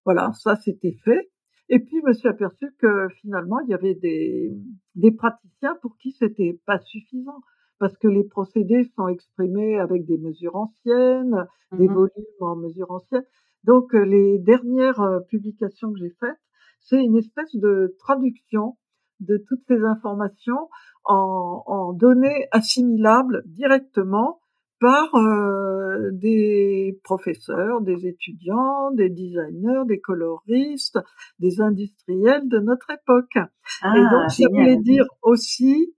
Voilà, 0.05 0.31
ça 0.33 0.55
c'était 0.55 0.97
fait. 1.03 1.29
Et 1.69 1.79
puis, 1.79 1.99
je 2.01 2.07
me 2.07 2.13
suis 2.13 2.27
aperçu 2.27 2.73
que 2.79 3.07
finalement, 3.21 3.59
il 3.59 3.69
y 3.69 3.73
avait 3.75 3.93
des, 3.93 4.51
des 4.95 5.11
praticiens 5.11 5.75
pour 5.81 5.97
qui 5.97 6.11
c'était 6.11 6.59
pas 6.65 6.79
suffisant 6.79 7.41
parce 7.79 7.97
que 7.97 8.07
les 8.07 8.23
procédés 8.23 8.83
sont 8.95 9.07
exprimés 9.07 9.79
avec 9.79 10.05
des 10.05 10.17
mesures 10.17 10.55
anciennes, 10.55 11.47
des 11.71 11.87
mmh 11.87 11.93
volumes 11.93 12.41
en 12.41 12.55
mesures 12.55 12.91
anciennes. 12.91 13.25
Donc 13.63 13.93
euh, 13.93 14.03
les 14.03 14.39
dernières 14.39 15.01
euh, 15.01 15.19
publications 15.21 15.91
que 15.91 15.99
j'ai 15.99 16.15
faites, 16.19 16.39
c'est 16.81 17.01
une 17.03 17.17
espèce 17.17 17.55
de 17.55 17.95
traduction 17.99 18.77
de 19.19 19.37
toutes 19.47 19.63
ces 19.67 19.83
informations 19.83 20.69
en, 21.03 21.63
en 21.65 21.93
données 21.93 22.47
assimilables 22.51 23.43
directement 23.45 24.39
par 24.79 25.13
euh, 25.15 26.09
des 26.13 26.99
professeurs, 27.03 27.81
des 27.81 28.07
étudiants, 28.07 28.91
des 28.91 29.09
designers, 29.09 29.83
des 29.85 29.99
coloristes, 29.99 30.99
des 31.39 31.59
industriels 31.59 32.47
de 32.47 32.59
notre 32.59 32.89
époque. 32.91 33.37
Ah, 33.81 33.93
Et 33.97 34.01
donc, 34.01 34.31
ça 34.31 34.45
voulait 34.49 34.77
dire 34.77 35.05
aussi 35.21 35.93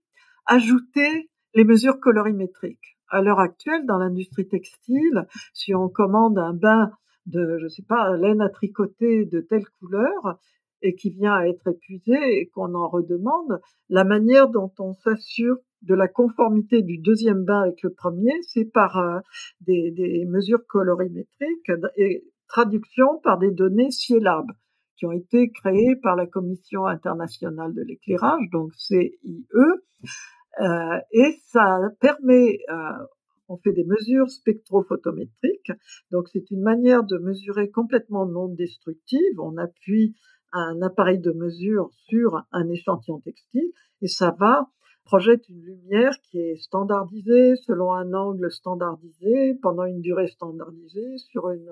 ajouter 0.46 1.30
les 1.54 1.64
mesures 1.64 2.00
colorimétriques. 2.00 2.98
À 3.08 3.20
l'heure 3.20 3.40
actuelle, 3.40 3.84
dans 3.86 3.98
l'industrie 3.98 4.48
textile, 4.48 5.26
si 5.52 5.74
on 5.74 5.88
commande 5.88 6.38
un 6.38 6.54
bain 6.54 6.90
de, 7.26 7.58
je 7.60 7.68
sais 7.68 7.82
pas, 7.82 8.16
laine 8.16 8.40
à 8.40 8.48
tricoter 8.48 9.24
de 9.26 9.40
telle 9.40 9.66
couleur 9.78 10.38
et 10.82 10.94
qui 10.94 11.10
vient 11.10 11.34
à 11.34 11.46
être 11.46 11.68
épuisé 11.68 12.16
et 12.40 12.48
qu'on 12.48 12.74
en 12.74 12.88
redemande, 12.88 13.60
la 13.88 14.04
manière 14.04 14.48
dont 14.48 14.72
on 14.78 14.94
s'assure 14.94 15.56
de 15.82 15.94
la 15.94 16.08
conformité 16.08 16.82
du 16.82 16.98
deuxième 16.98 17.44
bain 17.44 17.62
avec 17.62 17.82
le 17.82 17.92
premier, 17.92 18.32
c'est 18.42 18.64
par 18.64 18.98
euh, 18.98 19.20
des, 19.60 20.24
mesures 20.28 20.64
colorimétriques 20.66 21.70
et 21.96 22.24
traduction 22.48 23.18
par 23.22 23.38
des 23.38 23.50
données 23.50 23.90
Cielab 23.90 24.46
qui 24.96 25.06
ont 25.06 25.12
été 25.12 25.50
créées 25.50 25.96
par 25.96 26.14
la 26.14 26.26
Commission 26.26 26.86
internationale 26.86 27.74
de 27.74 27.82
l'éclairage, 27.82 28.48
donc 28.52 28.72
CIE, 28.74 29.18
euh, 30.60 30.98
et 31.12 31.36
ça 31.46 31.80
permet, 32.00 32.58
euh, 32.70 33.06
on 33.48 33.56
fait 33.56 33.72
des 33.72 33.84
mesures 33.84 34.30
spectrophotométriques, 34.30 35.72
donc 36.10 36.28
c'est 36.32 36.50
une 36.50 36.62
manière 36.62 37.04
de 37.04 37.18
mesurer 37.18 37.70
complètement 37.70 38.26
non 38.26 38.48
destructive. 38.48 39.40
On 39.40 39.56
appuie 39.56 40.14
un 40.52 40.82
appareil 40.82 41.18
de 41.18 41.32
mesure 41.32 41.90
sur 41.92 42.42
un 42.52 42.68
échantillon 42.68 43.20
textile 43.20 43.72
et 44.02 44.08
ça 44.08 44.34
va 44.38 44.68
projette 45.04 45.48
une 45.48 45.62
lumière 45.62 46.14
qui 46.22 46.38
est 46.38 46.56
standardisée 46.56 47.56
selon 47.56 47.92
un 47.92 48.12
angle 48.12 48.50
standardisé 48.50 49.58
pendant 49.62 49.84
une 49.84 50.00
durée 50.00 50.28
standardisée 50.28 51.16
sur 51.18 51.50
une 51.50 51.70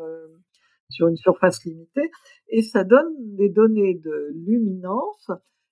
sur 0.88 1.06
une 1.06 1.16
surface 1.16 1.64
limitée 1.64 2.10
et 2.48 2.62
ça 2.62 2.82
donne 2.82 3.14
des 3.36 3.48
données 3.48 3.94
de 3.94 4.32
luminance 4.34 5.30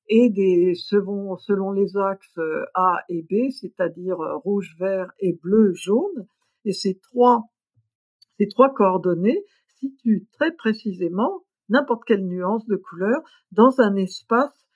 et 0.09 0.31
des 0.31 0.75
selon, 0.75 1.37
selon 1.37 1.73
les 1.73 1.97
axes 1.97 2.39
euh, 2.39 2.65
A 2.75 2.99
et 3.09 3.23
B, 3.23 3.51
c'est-à-dire 3.51 4.21
euh, 4.21 4.37
rouge, 4.37 4.75
vert 4.79 5.13
et 5.21 5.35
bleu, 5.43 5.73
jaune. 5.75 6.27
Et 6.65 6.73
ces 6.73 6.99
trois, 6.99 7.45
ces 8.39 8.49
trois 8.49 8.73
coordonnées 8.73 9.45
situent 9.81 10.27
très 10.33 10.53
précisément 10.53 11.45
n'importe 11.69 12.05
quelle 12.07 12.27
nuance 12.27 12.67
de 12.67 12.77
couleur 12.77 13.23
dans 13.53 13.81
un 13.81 13.95
espace 13.97 14.67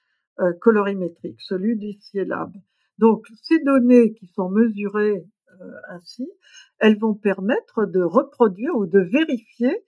euh, 0.41 0.53
colorimétrique, 0.61 1.41
celui 1.41 1.77
du 1.77 1.93
Cielab. 1.93 2.53
Donc, 2.99 3.27
ces 3.43 3.59
données 3.61 4.13
qui 4.13 4.27
sont 4.27 4.51
mesurées 4.51 5.25
ainsi, 5.89 6.29
elles 6.79 6.99
vont 6.99 7.15
permettre 7.15 7.87
de 7.87 8.03
reproduire 8.03 8.75
ou 8.75 8.87
de 8.87 8.99
vérifier 8.99 9.85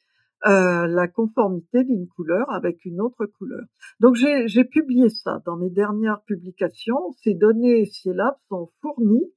euh, 0.47 0.87
la 0.87 1.09
conformité 1.09 1.85
d'une 1.85 2.07
couleur 2.07 2.51
avec 2.51 2.85
une 2.85 3.01
autre 3.01 3.27
couleur. 3.27 3.65
Donc 4.01 4.15
j'ai 4.15 4.65
publié 4.65 5.09
ça 5.09 5.41
dans 5.47 5.57
mes 5.57 5.71
dernières 5.71 6.21
publications. 6.23 7.13
Ces 7.23 7.35
données 7.35 7.87
Cielab 7.87 8.35
sont 8.49 8.71
fournies 8.83 9.33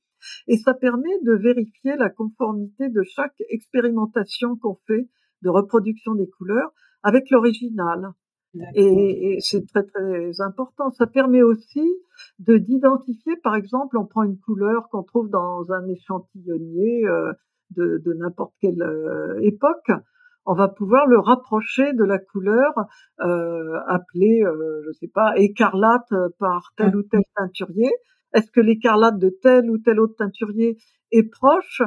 et 0.48 0.58
ça 0.58 0.74
permet 0.74 1.20
de 1.24 1.34
vérifier 1.34 1.96
la 1.96 2.10
conformité 2.10 2.90
de 2.90 3.04
chaque 3.04 3.42
expérimentation 3.50 4.58
qu'on 4.58 4.78
fait 4.88 5.08
de 5.44 5.50
reproduction 5.50 6.16
des 6.16 6.28
couleurs 6.28 6.74
avec 7.04 7.30
l'original. 7.30 8.10
Et, 8.74 9.36
et 9.36 9.40
c'est 9.40 9.66
très 9.68 9.84
très 9.84 10.42
important. 10.42 10.90
Ça 10.90 11.06
permet 11.06 11.44
aussi 11.44 11.86
de 12.40 12.58
d'identifier, 12.58 13.36
par 13.44 13.56
exemple, 13.56 13.98
on 13.98 14.06
prend 14.06 14.24
une 14.24 14.40
couleur 14.40 14.90
qu'on 14.90 15.04
trouve 15.04 15.30
dans 15.30 15.72
un 15.72 15.88
échantillonnier 15.88 17.06
euh, 17.06 17.34
de, 17.72 18.02
de 18.04 18.14
n'importe 18.14 18.54
quelle 18.60 18.82
euh, 18.82 19.40
époque 19.42 19.92
on 20.48 20.54
va 20.54 20.70
pouvoir 20.70 21.06
le 21.08 21.20
rapprocher 21.20 21.94
de 21.94 22.04
la 22.06 22.20
couleur 22.20 22.74
euh, 23.20 23.80
appelée, 23.88 24.42
euh, 24.44 24.82
je 24.88 24.92
sais 24.94 25.10
pas, 25.14 25.34
écarlate 25.36 26.14
par 26.40 26.72
tel 26.78 26.96
ou 26.96 27.04
tel 27.04 27.22
teinturier. 27.36 27.92
Est-ce 28.34 28.50
que 28.52 28.62
l'écarlate 28.62 29.20
de 29.20 29.30
tel 29.30 29.70
ou 29.70 29.78
tel 29.78 30.00
autre 30.00 30.16
teinturier 30.18 30.78
est 31.12 31.30
proche? 31.30 31.82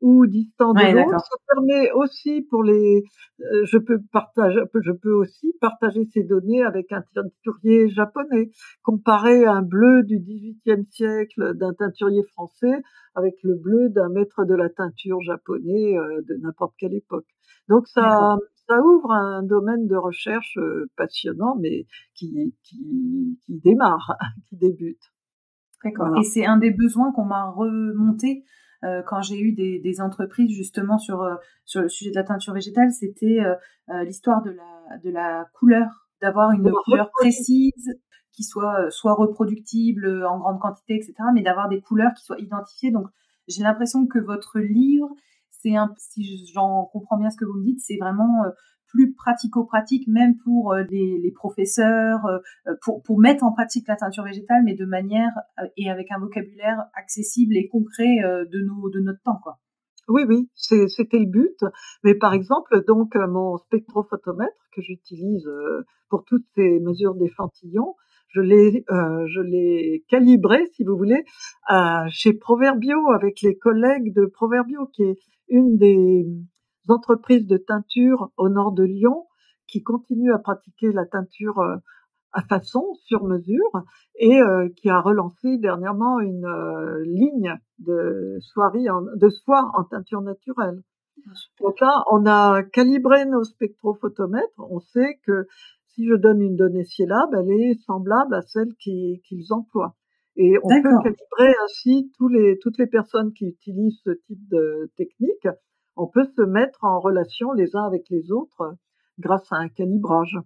Ou 0.00 0.26
distant 0.26 0.72
de 0.72 0.80
l'autre. 0.80 1.18
Ça 1.18 1.36
permet 1.54 1.90
aussi 1.92 2.42
pour 2.48 2.62
les, 2.62 3.02
euh, 3.40 3.64
je 3.64 3.78
peux 3.78 3.98
partager, 4.12 4.60
je 4.82 4.92
peux 4.92 5.12
aussi 5.12 5.54
partager 5.60 6.04
ces 6.12 6.22
données 6.22 6.62
avec 6.62 6.90
un 6.92 7.02
teinturier 7.14 7.88
japonais, 7.88 8.50
comparer 8.82 9.44
un 9.44 9.62
bleu 9.62 10.02
du 10.04 10.18
XVIIIe 10.18 10.86
siècle 10.90 11.54
d'un 11.54 11.72
teinturier 11.74 12.22
français 12.32 12.82
avec 13.14 13.34
le 13.42 13.54
bleu 13.56 13.88
d'un 13.90 14.08
maître 14.08 14.44
de 14.44 14.54
la 14.54 14.68
teinture 14.68 15.20
japonais 15.20 15.98
euh, 15.98 16.22
de 16.28 16.36
n'importe 16.36 16.74
quelle 16.78 16.94
époque. 16.94 17.26
Donc 17.68 17.86
ça, 17.86 18.36
ça 18.66 18.80
ouvre 18.80 19.10
un 19.10 19.42
domaine 19.42 19.86
de 19.86 19.96
recherche 19.96 20.56
euh, 20.58 20.88
passionnant, 20.96 21.56
mais 21.60 21.86
qui, 22.14 22.54
qui, 22.62 23.38
qui 23.44 23.60
démarre, 23.60 24.16
qui 24.48 24.56
débute. 24.56 25.02
D'accord. 25.84 26.16
Et 26.18 26.22
c'est 26.22 26.44
un 26.44 26.58
des 26.58 26.70
besoins 26.70 27.12
qu'on 27.12 27.24
m'a 27.24 27.50
remonté 27.50 28.44
euh, 28.84 29.02
quand 29.02 29.20
j'ai 29.22 29.38
eu 29.38 29.52
des, 29.52 29.78
des, 29.78 30.00
entreprises 30.00 30.50
justement 30.50 30.98
sur 30.98 31.22
euh, 31.22 31.34
sur 31.64 31.82
le 31.82 31.88
sujet 31.88 32.10
de 32.10 32.16
la 32.16 32.24
teinture 32.24 32.54
végétale, 32.54 32.90
c'était 32.90 33.40
euh, 33.40 34.04
l'histoire 34.04 34.42
de 34.42 34.50
la 34.50 34.98
de 34.98 35.10
la 35.10 35.46
couleur, 35.54 36.08
d'avoir 36.22 36.52
une 36.52 36.70
couleur 36.84 37.10
précise 37.10 37.98
qui 38.32 38.42
soit 38.42 38.90
soit 38.90 39.14
reproductible 39.14 40.24
en 40.24 40.38
grande 40.38 40.60
quantité, 40.60 40.94
etc. 40.94 41.14
Mais 41.34 41.42
d'avoir 41.42 41.68
des 41.68 41.80
couleurs 41.80 42.12
qui 42.14 42.24
soient 42.24 42.38
identifiées. 42.38 42.90
Donc 42.90 43.06
j'ai 43.48 43.62
l'impression 43.62 44.06
que 44.06 44.18
votre 44.18 44.58
livre, 44.60 45.08
c'est 45.50 45.76
un, 45.76 45.92
si 45.98 46.46
j'en 46.54 46.86
comprends 46.86 47.18
bien 47.18 47.30
ce 47.30 47.36
que 47.36 47.44
vous 47.44 47.58
me 47.58 47.64
dites, 47.64 47.80
c'est 47.80 47.98
vraiment 48.00 48.44
plus 48.90 49.12
pratico-pratique, 49.14 50.06
même 50.08 50.36
pour 50.44 50.72
euh, 50.72 50.82
les, 50.90 51.32
professeurs, 51.34 52.24
euh, 52.26 52.38
euh, 52.68 52.74
pour, 53.04 53.18
mettre 53.18 53.44
en 53.44 53.52
pratique 53.52 53.86
la 53.88 53.96
teinture 53.96 54.24
végétale, 54.24 54.62
mais 54.64 54.74
de 54.74 54.84
manière 54.84 55.32
et 55.76 55.90
avec 55.90 56.10
un 56.10 56.18
vocabulaire 56.18 56.78
accessible 56.94 57.56
et 57.56 57.68
concret 57.68 58.18
de, 58.50 58.60
nos, 58.60 58.88
de 58.90 59.00
notre 59.00 59.20
temps, 59.22 59.38
quoi. 59.42 59.58
Oui, 60.08 60.22
oui, 60.26 60.48
c'était 60.54 61.18
le 61.18 61.30
but. 61.30 61.56
Mais 62.02 62.14
par 62.14 62.32
exemple, 62.34 62.84
donc 62.86 63.14
mon 63.14 63.58
spectrophotomètre 63.58 64.56
que 64.74 64.82
j'utilise 64.82 65.48
pour 66.08 66.24
toutes 66.24 66.46
ces 66.56 66.80
mesures 66.80 67.14
d'échantillons, 67.14 67.94
je 68.30 68.40
l'ai 68.40 70.04
calibré, 70.08 70.66
si 70.72 70.84
vous 70.84 70.96
voulez, 70.96 71.24
chez 72.10 72.32
Proverbio 72.32 73.10
avec 73.12 73.40
les 73.42 73.56
collègues 73.56 74.12
de 74.14 74.26
Proverbio, 74.26 74.86
qui 74.86 75.02
est 75.02 75.18
une 75.48 75.76
des 75.76 76.24
entreprises 76.88 77.46
de 77.46 77.56
teinture 77.56 78.30
au 78.36 78.48
nord 78.48 78.72
de 78.72 78.84
Lyon 78.84 79.26
qui 79.66 79.82
continuent 79.82 80.34
à 80.34 80.38
pratiquer 80.38 80.92
la 80.92 81.06
teinture 81.06 81.58
euh, 81.60 81.76
à 82.32 82.42
façon, 82.42 82.94
sur 83.06 83.24
mesure, 83.24 83.70
et 84.16 84.40
euh, 84.40 84.68
qui 84.76 84.88
a 84.88 85.00
relancé 85.00 85.58
dernièrement 85.58 86.20
une 86.20 86.44
euh, 86.44 87.02
ligne 87.04 87.56
de 87.78 88.38
soirée 88.40 88.88
en, 88.88 89.02
de 89.02 89.28
soie 89.28 89.70
en 89.74 89.84
teinture 89.84 90.22
naturelle. 90.22 90.82
Ah, 91.26 91.32
Donc 91.60 91.80
là, 91.80 92.04
on 92.10 92.26
a 92.26 92.62
calibré 92.62 93.24
nos 93.26 93.44
spectrophotomètres. 93.44 94.58
On 94.58 94.80
sait 94.80 95.18
que 95.26 95.46
si 95.88 96.06
je 96.06 96.14
donne 96.14 96.40
une 96.40 96.56
donnée 96.56 96.84
Cielab, 96.84 97.34
elle 97.34 97.50
est 97.50 97.74
semblable 97.84 98.34
à 98.34 98.42
celle 98.42 98.74
qu'ils 98.78 99.52
emploient. 99.52 99.96
Et 100.36 100.56
on 100.62 100.68
peut 100.68 101.02
calibrer 101.02 101.54
ainsi 101.64 102.12
tous 102.16 102.28
les, 102.28 102.58
toutes 102.62 102.78
les 102.78 102.86
personnes 102.86 103.32
qui 103.32 103.46
utilisent 103.46 104.00
ce 104.04 104.10
type 104.26 104.48
de 104.48 104.90
technique 104.96 105.48
on 106.00 106.06
peut 106.06 106.24
se 106.24 106.42
mettre 106.42 106.82
en 106.82 106.98
relation 106.98 107.52
les 107.52 107.76
uns 107.76 107.84
avec 107.84 108.08
les 108.08 108.32
autres 108.32 108.74
grâce 109.18 109.52
à 109.52 109.56
un 109.56 109.68
calibrage. 109.68 110.38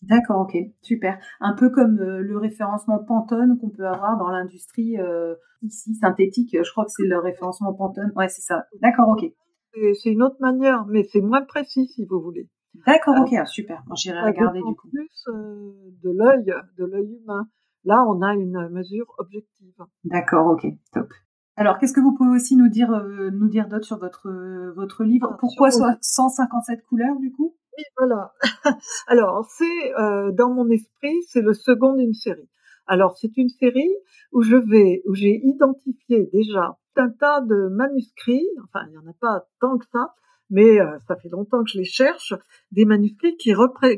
D'accord, 0.00 0.40
ok, 0.40 0.56
super. 0.80 1.18
Un 1.40 1.54
peu 1.54 1.70
comme 1.70 1.98
euh, 1.98 2.20
le 2.20 2.38
référencement 2.38 2.98
Pantone 2.98 3.58
qu'on 3.58 3.68
peut 3.68 3.86
avoir 3.86 4.18
dans 4.18 4.28
l'industrie 4.28 4.98
euh, 4.98 5.34
ici 5.62 5.94
synthétique. 5.94 6.56
Je 6.62 6.70
crois 6.70 6.84
que 6.84 6.90
c'est 6.90 7.06
le 7.06 7.18
référencement 7.18 7.74
Pantone. 7.74 8.12
Ouais, 8.16 8.28
c'est 8.28 8.42
ça. 8.42 8.64
D'accord, 8.80 9.08
ok. 9.08 9.30
C'est 9.74 10.10
une 10.10 10.22
autre 10.22 10.36
manière, 10.40 10.86
mais 10.86 11.02
c'est 11.04 11.20
moins 11.20 11.42
précis 11.42 11.86
si 11.88 12.04
vous 12.04 12.20
voulez. 12.20 12.48
D'accord, 12.86 13.16
ok, 13.20 13.34
ah, 13.38 13.44
super. 13.44 13.82
J'irai 13.96 14.22
regarder 14.22 14.60
du 14.60 14.74
coup. 14.74 14.88
Plus 14.88 15.26
euh, 15.28 15.72
de 16.02 16.10
l'œil, 16.10 16.54
de 16.78 16.84
l'œil 16.84 17.18
humain. 17.22 17.48
Là, 17.84 18.04
on 18.08 18.22
a 18.22 18.34
une 18.34 18.68
mesure 18.70 19.12
objective. 19.18 19.74
D'accord, 20.04 20.46
ok, 20.46 20.66
top. 20.92 21.08
Alors, 21.56 21.78
qu'est-ce 21.78 21.92
que 21.92 22.00
vous 22.00 22.14
pouvez 22.14 22.30
aussi 22.30 22.56
nous 22.56 22.68
dire, 22.68 22.90
euh, 22.92 23.30
nous 23.30 23.48
dire 23.48 23.68
d'autre 23.68 23.84
sur 23.84 23.98
votre 23.98 24.28
votre 24.74 25.04
livre? 25.04 25.30
Ah, 25.32 25.36
Pourquoi 25.38 25.70
157 25.70 26.84
couleurs 26.84 27.16
du 27.20 27.32
coup? 27.32 27.54
Oui, 27.76 27.84
voilà. 27.96 28.32
Alors, 29.06 29.46
c'est 29.50 29.94
euh, 29.98 30.32
dans 30.32 30.52
mon 30.52 30.68
esprit, 30.68 31.22
c'est 31.28 31.42
le 31.42 31.54
second 31.54 31.94
d'une 31.94 32.14
série. 32.14 32.48
Alors, 32.86 33.16
c'est 33.16 33.36
une 33.36 33.48
série 33.48 33.90
où 34.32 34.42
je 34.42 34.56
vais, 34.56 35.02
où 35.06 35.14
j'ai 35.14 35.40
identifié 35.44 36.28
déjà 36.32 36.76
un 36.96 37.10
tas 37.10 37.40
de 37.40 37.68
manuscrits. 37.68 38.46
Enfin, 38.64 38.86
il 38.86 38.90
n'y 38.90 38.98
en 38.98 39.10
a 39.10 39.14
pas 39.20 39.46
tant 39.60 39.78
que 39.78 39.86
ça, 39.92 40.14
mais 40.50 40.80
euh, 40.80 40.98
ça 41.08 41.16
fait 41.16 41.28
longtemps 41.28 41.62
que 41.64 41.70
je 41.70 41.78
les 41.78 41.84
cherche. 41.84 42.34
Des 42.72 42.84
manuscrits 42.84 43.36
qui, 43.36 43.52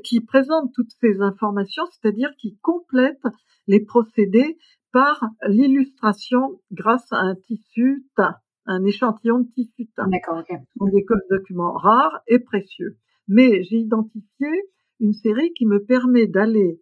qui 0.05 0.21
présentent 0.21 0.73
toutes 0.75 0.93
ces 1.01 1.21
informations, 1.21 1.85
c'est-à-dire 1.91 2.31
qui 2.39 2.57
complètent 2.59 3.27
les 3.67 3.81
procédés 3.81 4.59
par 4.97 5.29
l'illustration 5.47 6.59
grâce 6.73 7.07
à 7.13 7.19
un 7.19 7.35
tissu 7.35 8.07
teint, 8.17 8.37
un 8.65 8.83
échantillon 8.83 9.41
de 9.41 9.49
tissu 9.51 9.89
teint. 9.95 10.09
D'accord, 10.09 10.39
ok. 10.39 10.59
Des 10.91 11.05
documents 11.29 11.75
rares 11.75 12.23
et 12.27 12.39
précieux. 12.39 12.97
Mais 13.29 13.63
j'ai 13.65 13.77
identifié 13.77 14.49
une 15.01 15.13
série 15.13 15.53
qui 15.53 15.67
me 15.67 15.85
permet 15.85 16.27
d'aller 16.27 16.81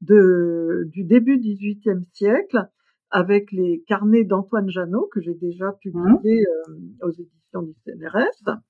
de, 0.00 0.88
du 0.92 1.02
début 1.02 1.38
du 1.38 1.54
XVIIIe 1.54 2.04
siècle 2.12 2.68
avec 3.10 3.50
les 3.50 3.82
carnets 3.88 4.22
d'Antoine 4.22 4.70
Janot 4.70 5.08
que 5.12 5.20
j'ai 5.20 5.34
déjà 5.34 5.72
publiés 5.72 6.44
mmh. 6.68 7.02
euh, 7.02 7.08
aux 7.08 7.10
éditions 7.10 7.62
du 7.62 7.72
CNRS, 7.84 8.60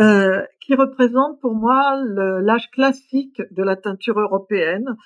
euh, 0.00 0.44
qui 0.62 0.74
représente 0.74 1.40
pour 1.40 1.54
moi 1.54 1.96
l'âge 2.40 2.72
classique 2.72 3.40
de 3.52 3.62
la 3.62 3.76
teinture 3.76 4.18
européenne, 4.18 4.96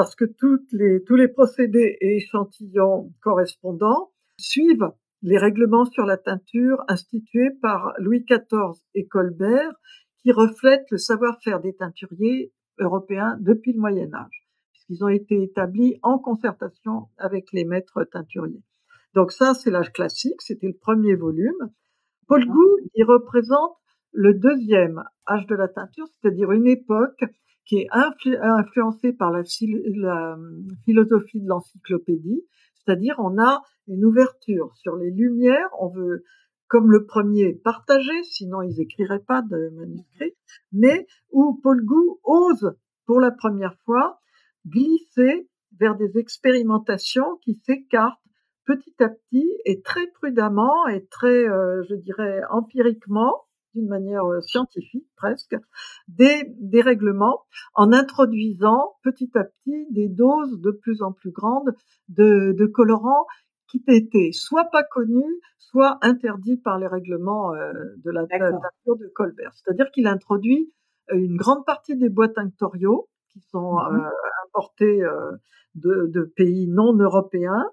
parce 0.00 0.14
que 0.14 0.24
toutes 0.24 0.72
les, 0.72 1.04
tous 1.04 1.14
les 1.14 1.28
procédés 1.28 1.98
et 2.00 2.16
échantillons 2.16 3.12
correspondants 3.20 4.10
suivent 4.38 4.90
les 5.20 5.36
règlements 5.36 5.84
sur 5.84 6.06
la 6.06 6.16
teinture 6.16 6.82
institués 6.88 7.50
par 7.60 7.92
Louis 7.98 8.24
XIV 8.24 8.80
et 8.94 9.06
Colbert, 9.06 9.74
qui 10.22 10.32
reflètent 10.32 10.90
le 10.90 10.96
savoir-faire 10.96 11.60
des 11.60 11.74
teinturiers 11.74 12.50
européens 12.78 13.36
depuis 13.40 13.74
le 13.74 13.80
Moyen 13.80 14.10
Âge, 14.14 14.46
puisqu'ils 14.72 15.04
ont 15.04 15.08
été 15.08 15.42
établis 15.42 15.98
en 16.02 16.18
concertation 16.18 17.08
avec 17.18 17.52
les 17.52 17.66
maîtres 17.66 18.02
teinturiers. 18.04 18.64
Donc 19.12 19.32
ça, 19.32 19.52
c'est 19.52 19.70
l'âge 19.70 19.92
classique, 19.92 20.40
c'était 20.40 20.68
le 20.68 20.78
premier 20.80 21.14
volume. 21.14 21.72
Paul 22.26 22.46
Gou, 22.46 22.78
il 22.94 23.04
représente 23.04 23.76
le 24.12 24.32
deuxième 24.32 25.04
âge 25.28 25.46
de 25.46 25.56
la 25.56 25.68
teinture, 25.68 26.06
c'est-à-dire 26.22 26.52
une 26.52 26.68
époque 26.68 27.22
qui 27.70 27.78
est 27.78 27.88
influencé 27.92 29.12
par 29.12 29.30
la, 29.30 29.44
philosophie 30.84 31.40
de 31.40 31.48
l'encyclopédie, 31.48 32.42
c'est-à-dire 32.74 33.14
on 33.18 33.40
a 33.40 33.62
une 33.86 34.04
ouverture 34.04 34.74
sur 34.74 34.96
les 34.96 35.12
lumières, 35.12 35.68
on 35.78 35.88
veut 35.88 36.24
comme 36.66 36.90
le 36.90 37.06
premier 37.06 37.54
partager, 37.54 38.24
sinon 38.24 38.62
ils 38.62 38.80
écriraient 38.80 39.22
pas 39.24 39.42
de 39.42 39.70
manuscrit, 39.76 40.32
mais 40.72 41.06
où 41.30 41.60
Paul 41.62 41.84
Gou 41.84 42.18
ose 42.24 42.74
pour 43.06 43.20
la 43.20 43.30
première 43.30 43.76
fois 43.84 44.18
glisser 44.66 45.48
vers 45.78 45.94
des 45.94 46.18
expérimentations 46.18 47.38
qui 47.44 47.54
s'écartent 47.54 48.18
petit 48.66 48.94
à 49.00 49.08
petit 49.08 49.48
et 49.64 49.80
très 49.80 50.08
prudemment 50.08 50.88
et 50.88 51.06
très, 51.06 51.48
euh, 51.48 51.84
je 51.88 51.94
dirais, 51.94 52.40
empiriquement 52.50 53.44
d'une 53.74 53.88
manière 53.88 54.24
euh, 54.24 54.40
scientifique 54.40 55.06
presque, 55.16 55.56
des, 56.08 56.54
des 56.58 56.82
règlements 56.82 57.44
en 57.74 57.92
introduisant 57.92 58.94
petit 59.02 59.30
à 59.34 59.44
petit 59.44 59.86
des 59.90 60.08
doses 60.08 60.60
de 60.60 60.70
plus 60.70 61.02
en 61.02 61.12
plus 61.12 61.30
grandes 61.30 61.74
de, 62.08 62.52
de 62.52 62.66
colorants 62.66 63.26
qui 63.68 63.82
étaient 63.86 64.30
soit 64.32 64.64
pas 64.64 64.82
connus, 64.82 65.40
soit 65.58 65.98
interdits 66.02 66.56
par 66.56 66.78
les 66.78 66.88
règlements 66.88 67.54
euh, 67.54 67.72
de 68.04 68.10
la 68.10 68.26
teinture 68.26 68.96
de 68.96 69.06
Colbert. 69.14 69.52
C'est-à-dire 69.54 69.90
qu'il 69.92 70.08
introduit 70.08 70.72
euh, 71.12 71.16
une 71.16 71.36
grande 71.36 71.64
partie 71.64 71.96
des 71.96 72.08
bois 72.08 72.28
tinctoriaux 72.28 73.08
qui 73.32 73.40
sont 73.52 73.76
mmh 73.76 74.10
importés 74.48 75.04
de, 75.76 76.10
de, 76.12 76.22
pays 76.22 76.66
non 76.66 76.92
européens. 76.94 77.64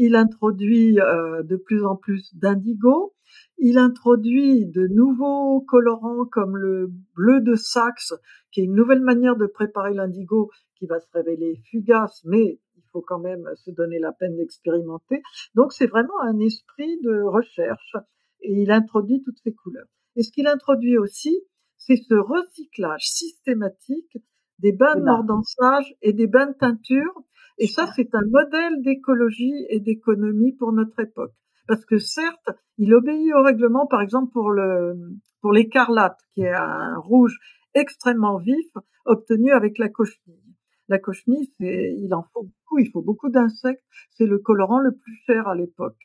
Il 0.00 0.14
introduit 0.14 0.94
de 0.94 1.56
plus 1.56 1.84
en 1.84 1.96
plus 1.96 2.32
d'indigo, 2.36 3.16
il 3.58 3.78
introduit 3.78 4.64
de 4.64 4.86
nouveaux 4.86 5.60
colorants 5.60 6.24
comme 6.24 6.56
le 6.56 6.92
bleu 7.16 7.40
de 7.40 7.56
Saxe, 7.56 8.14
qui 8.52 8.60
est 8.60 8.64
une 8.64 8.76
nouvelle 8.76 9.02
manière 9.02 9.36
de 9.36 9.46
préparer 9.46 9.94
l'indigo 9.94 10.52
qui 10.76 10.86
va 10.86 11.00
se 11.00 11.10
révéler 11.12 11.60
fugace, 11.68 12.22
mais 12.24 12.60
il 12.76 12.82
faut 12.92 13.00
quand 13.00 13.18
même 13.18 13.50
se 13.56 13.72
donner 13.72 13.98
la 13.98 14.12
peine 14.12 14.36
d'expérimenter. 14.36 15.20
Donc 15.56 15.72
c'est 15.72 15.88
vraiment 15.88 16.20
un 16.22 16.38
esprit 16.38 17.00
de 17.02 17.20
recherche 17.22 17.96
et 18.40 18.52
il 18.52 18.70
introduit 18.70 19.20
toutes 19.24 19.38
ces 19.42 19.52
couleurs. 19.52 19.88
Et 20.14 20.22
ce 20.22 20.30
qu'il 20.30 20.46
introduit 20.46 20.96
aussi, 20.96 21.42
c'est 21.76 21.96
ce 21.96 22.14
recyclage 22.14 23.08
systématique 23.08 24.16
des 24.58 24.72
bains 24.72 24.96
de 24.96 25.04
mordançage 25.04 25.94
et 26.02 26.12
des 26.12 26.26
bains 26.26 26.46
de 26.46 26.54
teinture. 26.54 27.12
Et 27.58 27.66
ça, 27.66 27.86
c'est 27.94 28.14
un 28.14 28.24
modèle 28.30 28.82
d'écologie 28.82 29.66
et 29.68 29.80
d'économie 29.80 30.52
pour 30.52 30.72
notre 30.72 30.98
époque. 31.00 31.32
parce 31.66 31.84
que 31.84 31.98
certes, 31.98 32.50
il 32.78 32.94
obéit 32.94 33.34
au 33.34 33.42
règlement, 33.42 33.86
par 33.86 34.00
exemple 34.00 34.32
pour 34.32 34.50
le 34.50 34.94
pour 35.40 35.52
l'écarlate, 35.52 36.18
qui 36.34 36.42
est 36.42 36.54
un 36.54 36.96
rouge 36.98 37.38
extrêmement 37.74 38.38
vif, 38.38 38.72
obtenu 39.04 39.52
avec 39.52 39.78
la 39.78 39.88
cochenille. 39.88 40.56
La 40.88 40.98
cochenille, 40.98 41.50
c'est, 41.58 41.94
il 41.98 42.12
en 42.14 42.24
faut 42.32 42.44
beaucoup, 42.44 42.78
il 42.78 42.90
faut 42.90 43.02
beaucoup 43.02 43.28
d'insectes. 43.28 43.84
C'est 44.10 44.26
le 44.26 44.38
colorant 44.38 44.80
le 44.80 44.92
plus 44.92 45.14
cher 45.26 45.46
à 45.46 45.54
l'époque. 45.54 45.98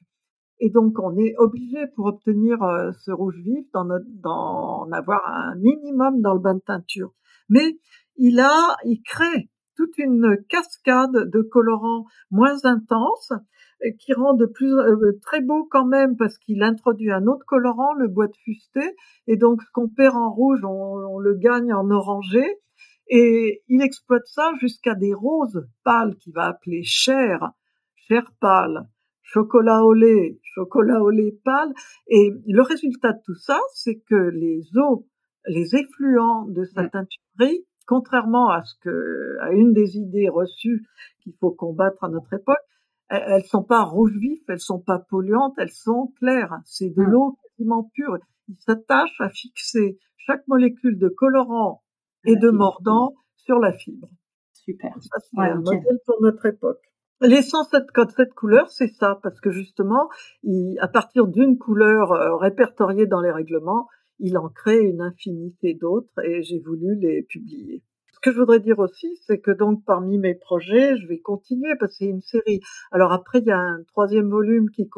Et 0.60 0.70
donc, 0.70 1.00
on 1.00 1.18
est 1.18 1.36
obligé 1.38 1.88
pour 1.96 2.06
obtenir 2.06 2.62
euh, 2.63 2.92
ce 3.04 3.12
rouge 3.12 3.38
vif 3.38 3.66
d'en 3.74 4.92
avoir 4.92 5.26
un 5.28 5.56
minimum 5.56 6.22
dans 6.22 6.34
le 6.34 6.39
bain 6.39 6.56
de 6.56 6.60
teinture. 6.60 7.13
Mais 7.50 7.78
il 8.17 8.39
a, 8.39 8.76
il 8.86 9.02
crée 9.02 9.49
toute 9.76 9.97
une 9.97 10.38
cascade 10.49 11.30
de 11.32 11.41
colorants 11.41 12.06
moins 12.30 12.63
intenses 12.63 13.34
qui 13.99 14.13
rend 14.13 14.34
de 14.34 14.45
plus 14.45 14.73
euh, 14.73 15.19
très 15.21 15.41
beau 15.41 15.67
quand 15.69 15.86
même 15.86 16.15
parce 16.15 16.38
qu'il 16.38 16.63
introduit 16.63 17.12
un 17.12 17.28
autre 17.28 17.45
colorant, 17.45 17.93
le 17.93 18.08
bois 18.08 18.28
de 18.28 18.36
fusté, 18.43 18.95
et 19.28 19.36
donc 19.36 19.62
ce 19.62 19.71
qu'on 19.71 19.89
perd 19.89 20.15
en 20.15 20.32
rouge, 20.32 20.63
on, 20.63 21.19
le 21.19 21.36
gagne 21.36 21.73
en 21.73 21.89
orangé. 21.91 22.43
Et 23.08 23.62
il 23.67 23.82
exploite 23.82 24.26
ça 24.26 24.52
jusqu'à 24.60 24.95
des 24.95 25.13
roses 25.13 25.67
pâles 25.84 26.15
qu'il 26.17 26.34
va 26.34 26.45
appeler 26.45 26.84
chair, 26.84 27.52
chair 27.95 28.32
pâle, 28.39 28.88
chocolat 29.21 29.84
au 29.84 29.93
lait, 29.93 30.39
chocolat 30.41 31.02
au 31.02 31.10
lait 31.10 31.38
pâle. 31.43 31.73
Et 32.08 32.32
le 32.47 32.62
résultat 32.62 33.12
de 33.12 33.19
tout 33.26 33.36
ça, 33.36 33.60
c'est 33.73 33.99
que 34.10 34.15
les 34.15 34.62
eaux, 34.78 35.06
les 35.47 35.76
effluents 35.76 36.45
de 36.47 36.63
sa 36.63 36.88
teinturerie 36.88 37.65
contrairement 37.86 38.50
à 38.50 38.63
ce 38.63 38.76
que, 38.82 39.38
à 39.41 39.52
une 39.52 39.74
des 39.74 39.98
idées 39.98 40.30
reçues 40.30 40.86
qu'il 41.22 41.34
faut 41.39 41.52
combattre 41.52 42.04
à 42.04 42.10
notre 42.10 42.34
époque, 42.34 42.58
elles 43.10 43.46
sont 43.46 43.63
pas 43.63 43.84
rouges 43.84 44.17
vifs, 44.17 44.43
elles 44.48 44.60
sont 44.60 44.80
pas 44.80 45.00
polluantes, 45.00 45.54
elles 45.58 45.72
sont 45.72 46.13
claires. 46.17 46.58
C'est 46.65 46.89
de 46.89 47.02
mmh. 47.02 47.10
l'eau 47.10 47.38
quasiment 47.43 47.89
pure. 47.93 48.17
Il 48.48 48.56
s'attache 48.60 49.19
à 49.19 49.30
fixer 49.30 50.00
chaque 50.17 50.48
molécule 50.48 50.98
de 50.98 51.10
colorant 51.10 51.84
et 52.26 52.36
de 52.36 52.50
mordant 52.50 53.13
sur 53.36 53.60
la 53.60 53.74
fibre. 53.74 54.10
Super. 54.54 54.93
Ça, 55.02 55.17
c'est 55.19 55.41
un 55.41 55.56
modèle 55.56 56.00
pour 56.06 56.22
notre 56.22 56.46
époque. 56.46 56.82
L'essence 57.22 57.69
de 57.69 57.80
cette 58.15 58.34
couleur, 58.34 58.69
c'est 58.69 58.88
ça, 58.88 59.19
parce 59.22 59.39
que 59.39 59.50
justement, 59.50 60.10
à 60.80 60.88
partir 60.88 61.28
d'une 61.28 61.58
couleur 61.58 62.12
euh, 62.12 62.36
répertoriée 62.36 63.06
dans 63.06 63.22
les 63.22 63.32
règlements, 63.32 63.88
il 64.24 64.38
en 64.38 64.48
crée 64.48 64.80
une 64.80 65.02
infinité 65.02 65.74
d'autres 65.74 66.18
et 66.24 66.44
j'ai 66.44 66.60
voulu 66.60 66.96
les 66.96 67.24
publier. 67.24 67.84
Ce 68.14 68.20
que 68.22 68.32
je 68.32 68.40
voudrais 68.40 68.62
dire 68.62 68.80
aussi, 68.80 69.18
c'est 69.28 69.40
que 69.40 69.52
donc 69.52 69.84
parmi 69.86 70.18
mes 70.18 70.34
projets, 70.34 70.96
je 70.98 71.08
vais 71.08 71.20
continuer 71.20 71.76
parce 71.78 71.92
que 71.92 71.98
c'est 71.98 72.10
une 72.10 72.22
série. 72.22 72.62
Alors 72.94 73.12
après, 73.12 73.40
il 73.40 73.48
y 73.48 73.52
a 73.52 73.60
un 73.60 73.84
troisième 73.90 74.30
volume 74.30 74.70
qui, 74.70 74.90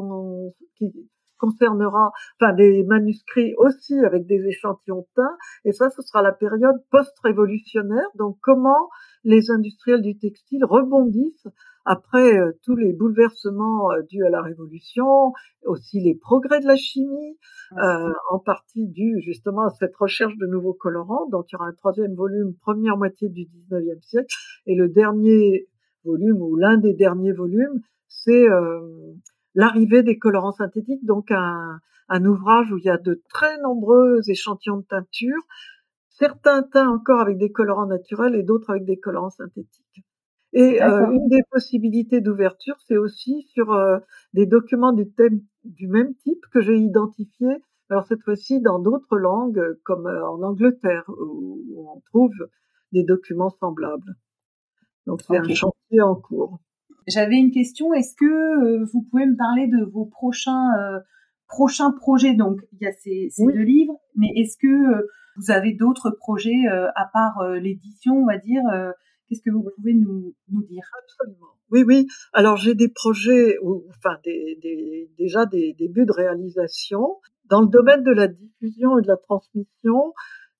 concernera, 1.39 2.11
enfin 2.39 2.53
des 2.53 2.83
manuscrits 2.83 3.55
aussi 3.57 3.97
avec 4.05 4.27
des 4.27 4.45
échantillons 4.47 5.07
teints, 5.15 5.37
et 5.65 5.71
ça, 5.71 5.89
ce 5.89 6.03
sera 6.03 6.21
la 6.21 6.31
période 6.31 6.75
post-révolutionnaire. 6.91 8.07
Donc 8.13 8.37
comment 8.43 8.89
les 9.23 9.49
industriels 9.49 10.03
du 10.03 10.19
textile 10.19 10.63
rebondissent 10.63 11.47
après 11.85 12.37
euh, 12.37 12.51
tous 12.63 12.75
les 12.75 12.93
bouleversements 12.93 13.91
euh, 13.91 14.01
dus 14.09 14.25
à 14.25 14.29
la 14.29 14.41
Révolution, 14.41 15.33
aussi 15.65 16.01
les 16.01 16.15
progrès 16.15 16.59
de 16.59 16.67
la 16.67 16.75
chimie, 16.75 17.37
euh, 17.77 18.11
en 18.31 18.39
partie 18.39 18.87
dus 18.87 19.21
justement 19.21 19.67
à 19.67 19.69
cette 19.69 19.95
recherche 19.95 20.35
de 20.37 20.47
nouveaux 20.47 20.73
colorants. 20.73 21.27
Donc 21.29 21.45
il 21.51 21.53
y 21.53 21.55
aura 21.57 21.67
un 21.67 21.73
troisième 21.73 22.15
volume, 22.15 22.55
première 22.55 22.97
moitié 22.97 23.29
du 23.29 23.43
19e 23.43 24.01
siècle, 24.01 24.35
et 24.65 24.75
le 24.75 24.89
dernier 24.89 25.67
volume, 26.03 26.41
ou 26.41 26.55
l'un 26.55 26.77
des 26.77 26.93
derniers 26.93 27.33
volumes, 27.33 27.81
c'est 28.07 28.45
l'arrivée 29.55 30.03
des 30.03 30.17
colorants 30.17 30.51
synthétiques, 30.51 31.03
donc 31.05 31.31
un, 31.31 31.79
un 32.09 32.25
ouvrage 32.25 32.71
où 32.71 32.77
il 32.77 32.85
y 32.85 32.89
a 32.89 32.97
de 32.97 33.21
très 33.29 33.57
nombreux 33.59 34.19
échantillons 34.27 34.77
de 34.77 34.85
teinture, 34.85 35.41
certains 36.09 36.63
teints 36.63 36.89
encore 36.89 37.21
avec 37.21 37.37
des 37.37 37.51
colorants 37.51 37.87
naturels 37.87 38.35
et 38.35 38.43
d'autres 38.43 38.69
avec 38.69 38.85
des 38.85 38.97
colorants 38.97 39.31
synthétiques. 39.31 40.05
Et 40.55 40.81
euh, 40.81 41.11
une 41.11 41.27
des 41.27 41.43
possibilités 41.51 42.21
d'ouverture, 42.21 42.77
c'est 42.87 42.95
aussi 42.95 43.41
sur 43.53 43.73
euh, 43.73 43.99
des 44.33 44.45
documents 44.45 44.93
du, 44.93 45.11
thème, 45.11 45.41
du 45.65 45.89
même 45.89 46.15
type 46.15 46.39
que 46.53 46.61
j'ai 46.61 46.77
identifiés, 46.77 47.61
alors 47.89 48.07
cette 48.07 48.21
fois-ci 48.23 48.61
dans 48.61 48.79
d'autres 48.79 49.17
langues, 49.17 49.61
comme 49.83 50.07
euh, 50.07 50.25
en 50.25 50.41
Angleterre, 50.41 51.03
où, 51.09 51.85
on 51.93 51.99
trouve 52.05 52.31
des 52.93 53.03
documents 53.03 53.49
semblables. 53.49 54.15
Donc 55.07 55.21
c'est 55.23 55.37
un 55.37 55.53
chantier 55.53 56.01
en 56.01 56.15
cours. 56.15 56.59
J'avais 57.05 57.35
une 57.35 57.51
question. 57.51 57.93
Est-ce 57.93 58.15
que 58.15 58.85
vous 58.85 59.01
pouvez 59.11 59.25
me 59.25 59.35
parler 59.35 59.67
de 59.67 59.83
vos 59.83 60.05
prochains 60.05 60.71
prochains 61.47 61.91
projets? 61.91 62.33
Donc 62.33 62.61
il 62.71 62.79
y 62.81 62.87
a 62.87 62.93
ces, 62.93 63.27
ces 63.29 63.45
deux 63.45 63.61
livres, 63.61 63.99
mais 64.15 64.31
est-ce 64.37 64.57
que 64.57 65.05
vous 65.35 65.51
avez 65.51 65.73
d'autres 65.73 66.09
projets 66.09 66.65
à 66.95 67.09
part 67.13 67.43
l'édition, 67.61 68.15
on 68.15 68.25
va 68.25 68.37
dire 68.37 68.63
Qu'est-ce 69.27 69.41
que 69.41 69.49
vous 69.49 69.67
pouvez 69.75 69.93
nous, 69.93 70.35
nous 70.49 70.63
dire? 70.63 70.83
Absolument. 71.03 71.47
Oui, 71.71 71.83
oui. 71.85 72.07
Alors 72.33 72.57
j'ai 72.57 72.75
des 72.75 72.89
projets, 72.89 73.57
ou, 73.61 73.85
enfin 73.89 74.17
des, 74.23 74.57
des, 74.61 75.09
déjà 75.17 75.45
des 75.45 75.73
débuts 75.73 76.05
de 76.05 76.11
réalisation 76.11 77.19
dans 77.45 77.61
le 77.61 77.67
domaine 77.67 78.03
de 78.03 78.11
la 78.11 78.27
diffusion 78.27 78.99
et 78.99 79.01
de 79.01 79.07
la 79.07 79.17
transmission. 79.17 80.13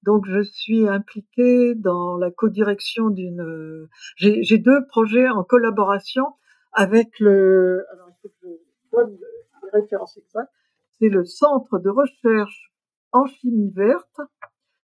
Donc 0.03 0.25
je 0.27 0.41
suis 0.41 0.87
impliquée 0.87 1.75
dans 1.75 2.17
la 2.17 2.31
codirection 2.31 3.09
d'une. 3.09 3.87
J'ai 4.17 4.57
deux 4.57 4.85
projets 4.87 5.29
en 5.29 5.43
collaboration 5.43 6.25
avec 6.71 7.19
le. 7.19 7.85
Alors 7.91 8.09
il 8.09 8.15
faut 8.21 8.29
que 8.41 8.47
je 8.47 8.97
donne 8.97 9.17
les 9.17 9.81
références 9.81 10.17
exactes. 10.17 10.51
C'est 10.99 11.09
le 11.09 11.25
Centre 11.25 11.79
de 11.79 11.89
recherche 11.89 12.71
en 13.11 13.25
chimie 13.25 13.71
verte 13.75 14.21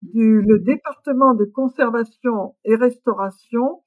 du 0.02 0.40
le 0.42 0.58
département 0.60 1.34
de 1.34 1.44
conservation 1.44 2.54
et 2.64 2.76
restauration 2.76 3.82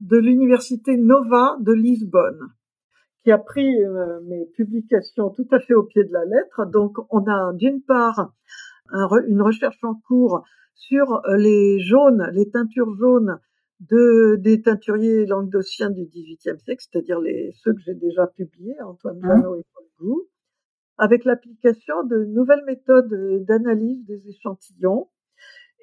de 0.00 0.16
l'université 0.16 0.96
Nova 0.96 1.56
de 1.60 1.72
Lisbonne, 1.72 2.52
qui 3.22 3.32
a 3.32 3.38
pris 3.38 3.82
euh, 3.82 4.20
mes 4.28 4.46
publications 4.54 5.30
tout 5.30 5.48
à 5.50 5.58
fait 5.58 5.74
au 5.74 5.84
pied 5.84 6.04
de 6.04 6.12
la 6.12 6.24
lettre. 6.24 6.66
Donc, 6.66 6.96
on 7.10 7.24
a 7.26 7.52
d'une 7.54 7.82
part 7.82 8.32
une 9.26 9.42
recherche 9.42 9.82
en 9.82 9.94
cours 9.94 10.44
sur 10.74 11.20
euh, 11.26 11.36
les 11.36 11.80
jaunes, 11.80 12.30
les 12.32 12.48
teintures 12.50 12.94
jaunes 12.96 13.40
de, 13.80 14.36
des 14.36 14.62
teinturiers 14.62 15.26
languedociens 15.26 15.90
du 15.90 16.04
XVIIIe 16.04 16.58
siècle, 16.60 16.84
c'est-à-dire 16.90 17.20
les, 17.20 17.52
ceux 17.62 17.72
que 17.72 17.80
j'ai 17.84 17.94
déjà 17.94 18.26
publiés, 18.26 18.80
Antoine 18.82 19.18
hein? 19.24 19.40
Janot 19.42 19.56
et 19.56 19.64
Paul 19.74 19.84
Gou, 19.98 20.28
avec 20.98 21.24
l'application 21.24 22.04
de 22.04 22.24
nouvelles 22.24 22.64
méthodes 22.64 23.44
d'analyse 23.44 24.04
des 24.06 24.28
échantillons 24.28 25.08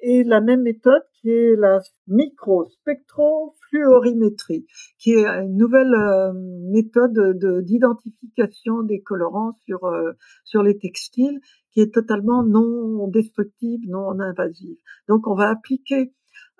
et 0.02 0.24
la 0.24 0.40
même 0.40 0.62
méthode 0.62 1.02
qui 1.14 1.30
est 1.30 1.54
la 1.56 1.80
microspectrofluorimétrie, 2.08 4.66
qui 4.98 5.12
est 5.12 5.26
une 5.26 5.56
nouvelle 5.56 5.94
euh, 5.94 6.32
méthode 6.70 7.38
d'identification 7.64 8.82
des 8.82 9.00
colorants 9.00 9.52
sur 9.64 9.84
euh, 9.84 10.12
sur 10.44 10.62
les 10.62 10.76
textiles, 10.78 11.40
qui 11.72 11.80
est 11.80 11.94
totalement 11.94 12.42
non 12.42 13.08
destructive, 13.08 13.80
non 13.88 14.20
invasive. 14.20 14.76
Donc 15.08 15.26
on 15.26 15.34
va 15.34 15.48
appliquer 15.48 16.12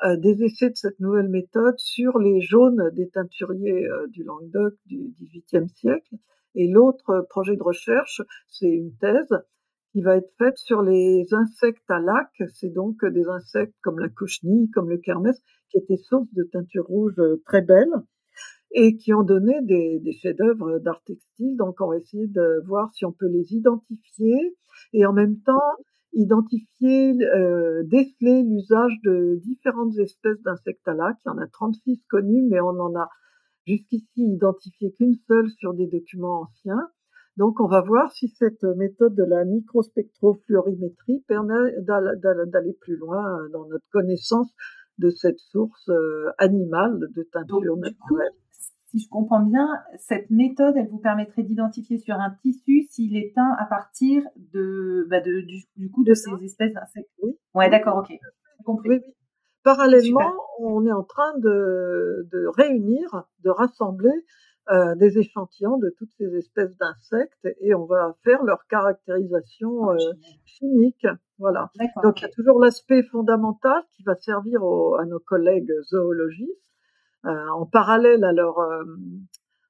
euh, 0.04 0.16
des 0.16 0.42
essais 0.42 0.70
de 0.70 0.76
cette 0.76 0.98
nouvelle 1.00 1.28
méthode 1.28 1.78
sur 1.78 2.18
les 2.18 2.40
jaunes 2.40 2.90
des 2.94 3.10
teinturiers 3.10 3.86
du 4.08 4.24
Languedoc 4.24 4.72
du 4.86 5.14
XVIIIe 5.20 5.68
siècle. 5.68 6.16
Et 6.54 6.68
l'autre 6.68 7.26
projet 7.28 7.56
de 7.56 7.62
recherche, 7.62 8.22
c'est 8.48 8.70
une 8.70 8.96
thèse 8.96 9.36
qui 9.94 10.02
va 10.02 10.16
être 10.16 10.32
faite 10.38 10.58
sur 10.58 10.82
les 10.82 11.24
insectes 11.30 11.88
à 11.88 12.00
lac. 12.00 12.28
C'est 12.52 12.72
donc 12.72 13.04
des 13.04 13.28
insectes 13.28 13.76
comme 13.80 14.00
la 14.00 14.08
cochenille, 14.08 14.68
comme 14.70 14.90
le 14.90 14.98
kermès, 14.98 15.40
qui 15.70 15.78
étaient 15.78 15.96
source 15.96 16.26
de 16.34 16.42
teinture 16.42 16.86
rouge 16.86 17.14
euh, 17.18 17.40
très 17.46 17.62
belles 17.62 17.94
et 18.72 18.96
qui 18.96 19.14
ont 19.14 19.22
donné 19.22 19.62
des, 19.62 20.00
chefs-d'œuvre 20.20 20.80
d'art 20.80 21.00
textile. 21.04 21.56
Donc, 21.56 21.80
on 21.80 21.90
va 21.90 21.98
essayer 21.98 22.26
de 22.26 22.60
voir 22.66 22.90
si 22.92 23.04
on 23.04 23.12
peut 23.12 23.28
les 23.28 23.54
identifier 23.54 24.56
et 24.92 25.06
en 25.06 25.12
même 25.12 25.38
temps 25.42 25.62
identifier, 26.12 27.14
euh, 27.36 27.84
déceler 27.84 28.42
l'usage 28.42 28.94
de 29.04 29.40
différentes 29.44 29.96
espèces 29.98 30.42
d'insectes 30.42 30.88
à 30.88 30.94
lac. 30.94 31.16
Il 31.24 31.28
y 31.28 31.30
en 31.30 31.38
a 31.38 31.46
36 31.46 32.02
connus, 32.08 32.42
mais 32.50 32.60
on 32.60 32.80
en 32.80 32.96
a 32.96 33.08
jusqu'ici 33.64 34.08
identifié 34.16 34.92
qu'une 34.92 35.14
seule 35.28 35.50
sur 35.50 35.72
des 35.72 35.86
documents 35.86 36.42
anciens. 36.42 36.88
Donc, 37.36 37.60
on 37.60 37.66
va 37.66 37.80
voir 37.80 38.12
si 38.12 38.28
cette 38.28 38.62
méthode 38.62 39.14
de 39.14 39.24
la 39.24 39.44
microspectrofluorimétrie 39.44 41.24
permet 41.26 41.72
d'aller 41.80 42.72
plus 42.80 42.96
loin 42.96 43.40
euh, 43.40 43.48
dans 43.48 43.66
notre 43.66 43.84
connaissance 43.90 44.54
de 44.98 45.10
cette 45.10 45.40
source 45.40 45.88
euh, 45.88 46.30
animale 46.38 47.00
de 47.16 47.22
teinture 47.24 47.76
naturelle. 47.76 48.30
si 48.86 49.00
je 49.00 49.08
comprends 49.08 49.40
bien, 49.40 49.68
cette 49.98 50.30
méthode, 50.30 50.76
elle 50.76 50.88
vous 50.88 50.98
permettrait 50.98 51.42
d'identifier 51.42 51.98
sur 51.98 52.14
un 52.14 52.30
tissu 52.42 52.86
s'il 52.90 53.16
est 53.16 53.32
teint 53.34 53.56
à 53.58 53.66
partir 53.66 54.22
de, 54.52 55.04
bah 55.10 55.20
de 55.20 55.40
du, 55.40 55.90
coup 55.90 56.04
de 56.04 56.14
ces 56.14 56.30
espèces 56.44 56.72
d'insectes. 56.72 57.10
Oui. 57.20 57.36
Ouais, 57.54 57.68
d'accord, 57.68 57.96
ok. 57.96 58.16
Compris. 58.64 58.88
Oui, 58.90 59.00
oui. 59.04 59.14
Parallèlement, 59.64 60.34
on 60.60 60.86
est 60.86 60.92
en 60.92 61.02
train 61.02 61.36
de, 61.38 62.28
de 62.30 62.46
réunir, 62.54 63.24
de 63.42 63.50
rassembler 63.50 64.12
euh, 64.70 64.94
des 64.94 65.18
échantillons 65.18 65.78
de 65.78 65.94
toutes 65.98 66.12
ces 66.18 66.34
espèces 66.36 66.76
d'insectes 66.76 67.48
et 67.60 67.74
on 67.74 67.84
va 67.84 68.16
faire 68.24 68.42
leur 68.44 68.66
caractérisation 68.66 69.92
euh, 69.92 69.96
chimique. 70.44 71.06
Voilà. 71.38 71.70
Donc 72.02 72.20
il 72.20 72.22
y 72.22 72.26
a 72.26 72.30
toujours 72.30 72.60
l'aspect 72.60 73.02
fondamental 73.02 73.82
qui 73.92 74.02
va 74.04 74.14
servir 74.14 74.62
à 74.62 75.04
nos 75.04 75.20
collègues 75.20 75.72
zoologistes 75.82 76.64
euh, 77.26 77.48
en 77.54 77.64
parallèle 77.64 78.22
à 78.22 78.32
leur 78.32 78.58
euh, 78.58 78.84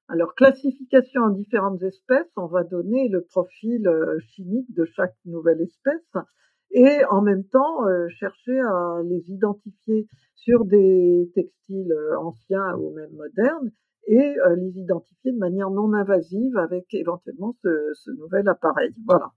à 0.09 0.15
leur 0.15 0.35
classification 0.35 1.21
en 1.21 1.29
différentes 1.29 1.81
espèces, 1.81 2.29
on 2.35 2.47
va 2.47 2.63
donner 2.63 3.07
le 3.07 3.21
profil 3.21 3.87
euh, 3.87 4.19
chimique 4.19 4.71
de 4.75 4.85
chaque 4.85 5.15
nouvelle 5.25 5.61
espèce 5.61 6.23
et 6.71 7.03
en 7.09 7.21
même 7.21 7.45
temps 7.45 7.79
chercher 8.09 8.59
à 8.59 9.01
les 9.05 9.31
identifier 9.31 10.07
sur 10.35 10.65
des 10.65 11.31
textiles 11.33 11.95
anciens 12.19 12.75
ou 12.75 12.93
même 12.93 13.11
modernes 13.13 13.71
et 14.07 14.37
euh, 14.39 14.55
les 14.55 14.79
identifier 14.79 15.31
de 15.31 15.37
manière 15.37 15.69
non 15.69 15.93
invasive 15.93 16.57
avec 16.57 16.85
éventuellement 16.93 17.55
ce, 17.63 17.91
ce 17.93 18.11
nouvel 18.11 18.47
appareil. 18.47 18.93
Voilà. 19.05 19.31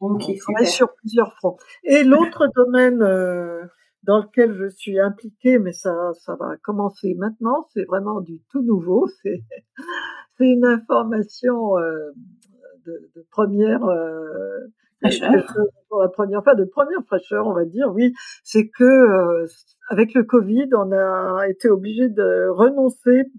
Okay, 0.00 0.34
On 0.34 0.38
travaille 0.38 0.66
sur 0.66 0.94
plusieurs 0.94 1.34
fronts. 1.34 1.56
Et 1.84 2.04
l'autre 2.04 2.48
domaine 2.56 3.02
euh, 3.02 3.62
dans 4.02 4.18
lequel 4.18 4.54
je 4.54 4.68
suis 4.68 4.98
impliquée, 4.98 5.58
mais 5.58 5.72
ça, 5.72 6.12
ça 6.14 6.36
va 6.36 6.56
commencer 6.62 7.14
maintenant, 7.18 7.66
c'est 7.74 7.84
vraiment 7.84 8.20
du 8.20 8.40
tout 8.50 8.62
nouveau. 8.62 9.06
C'est, 9.22 9.42
c'est 10.38 10.46
une 10.46 10.64
information 10.64 11.76
euh, 11.76 12.12
de, 12.86 13.10
de, 13.14 13.26
première 13.30 13.80
pour 15.88 16.02
la 16.02 16.08
première 16.08 16.42
fois 16.42 16.54
de 16.54 16.64
première 16.64 17.04
fraîcheur, 17.06 17.46
on 17.46 17.52
va 17.52 17.66
dire, 17.66 17.92
oui, 17.92 18.14
c'est 18.42 18.68
que 18.68 19.46
avec 19.88 20.14
le 20.14 20.24
Covid, 20.24 20.68
on 20.74 20.92
a 20.92 21.46
été 21.48 21.68
obligé 21.68 22.08
de 22.08 22.48
renoncer 22.48 23.30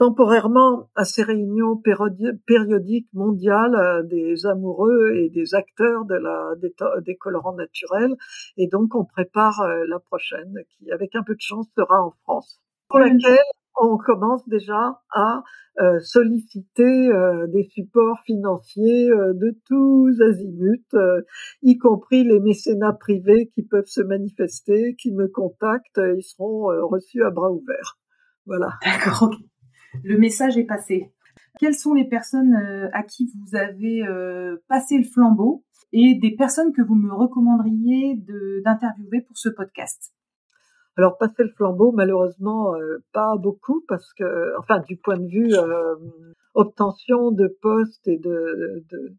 temporairement 0.00 0.88
à 0.94 1.04
ces 1.04 1.22
réunions 1.22 1.76
périodiques 1.76 3.10
mondiales 3.12 3.74
euh, 3.74 4.02
des 4.02 4.46
amoureux 4.46 5.12
et 5.14 5.28
des 5.28 5.54
acteurs 5.54 6.06
de 6.06 6.14
la, 6.14 6.54
des, 7.02 7.16
colorants 7.16 7.54
naturels. 7.54 8.16
Et 8.56 8.66
donc, 8.66 8.94
on 8.94 9.04
prépare 9.04 9.60
euh, 9.60 9.84
la 9.86 9.98
prochaine, 9.98 10.54
qui, 10.70 10.90
avec 10.90 11.14
un 11.14 11.22
peu 11.22 11.34
de 11.34 11.40
chance, 11.40 11.66
sera 11.76 12.02
en 12.02 12.12
France, 12.22 12.62
pour 12.88 12.98
laquelle 12.98 13.44
on 13.78 13.98
commence 13.98 14.48
déjà 14.48 15.02
à 15.10 15.42
euh, 15.80 16.00
solliciter 16.00 17.10
des 17.48 17.64
supports 17.64 18.20
financiers 18.24 19.08
de 19.08 19.54
tous 19.66 20.18
azimuts, 20.22 21.24
y 21.62 21.76
compris 21.76 22.24
les 22.24 22.40
mécénats 22.40 22.94
privés 22.94 23.50
qui 23.54 23.62
peuvent 23.62 23.86
se 23.86 24.00
manifester, 24.00 24.96
qui 24.96 25.12
me 25.12 25.28
contactent, 25.28 26.00
ils 26.16 26.22
seront 26.22 26.68
reçus 26.88 27.22
à 27.22 27.30
bras 27.30 27.50
ouverts. 27.50 27.98
Voilà. 28.46 28.70
D'accord 28.82 29.30
le 30.02 30.18
message 30.18 30.56
est 30.56 30.64
passé. 30.64 31.12
Quelles 31.58 31.74
sont 31.74 31.94
les 31.94 32.08
personnes 32.08 32.54
euh, 32.54 32.88
à 32.92 33.02
qui 33.02 33.30
vous 33.34 33.56
avez 33.56 34.06
euh, 34.06 34.56
passé 34.68 34.96
le 34.98 35.04
flambeau 35.04 35.64
et 35.92 36.14
des 36.14 36.34
personnes 36.36 36.72
que 36.72 36.82
vous 36.82 36.94
me 36.94 37.12
recommanderiez 37.12 38.16
d'interviewer 38.64 39.20
pour 39.22 39.36
ce 39.36 39.48
podcast? 39.48 40.12
Alors 40.96 41.18
passer 41.18 41.42
le 41.42 41.50
flambeau, 41.50 41.92
malheureusement, 41.92 42.74
euh, 42.74 42.98
pas 43.12 43.36
beaucoup 43.36 43.84
parce 43.88 44.12
que, 44.14 44.58
enfin, 44.58 44.80
du 44.80 44.96
point 44.96 45.18
de 45.18 45.26
vue 45.26 45.54
obtention 46.54 47.30
de 47.30 47.46
postes 47.62 48.06
et 48.08 48.18
de, 48.18 48.84
de, 48.90 49.16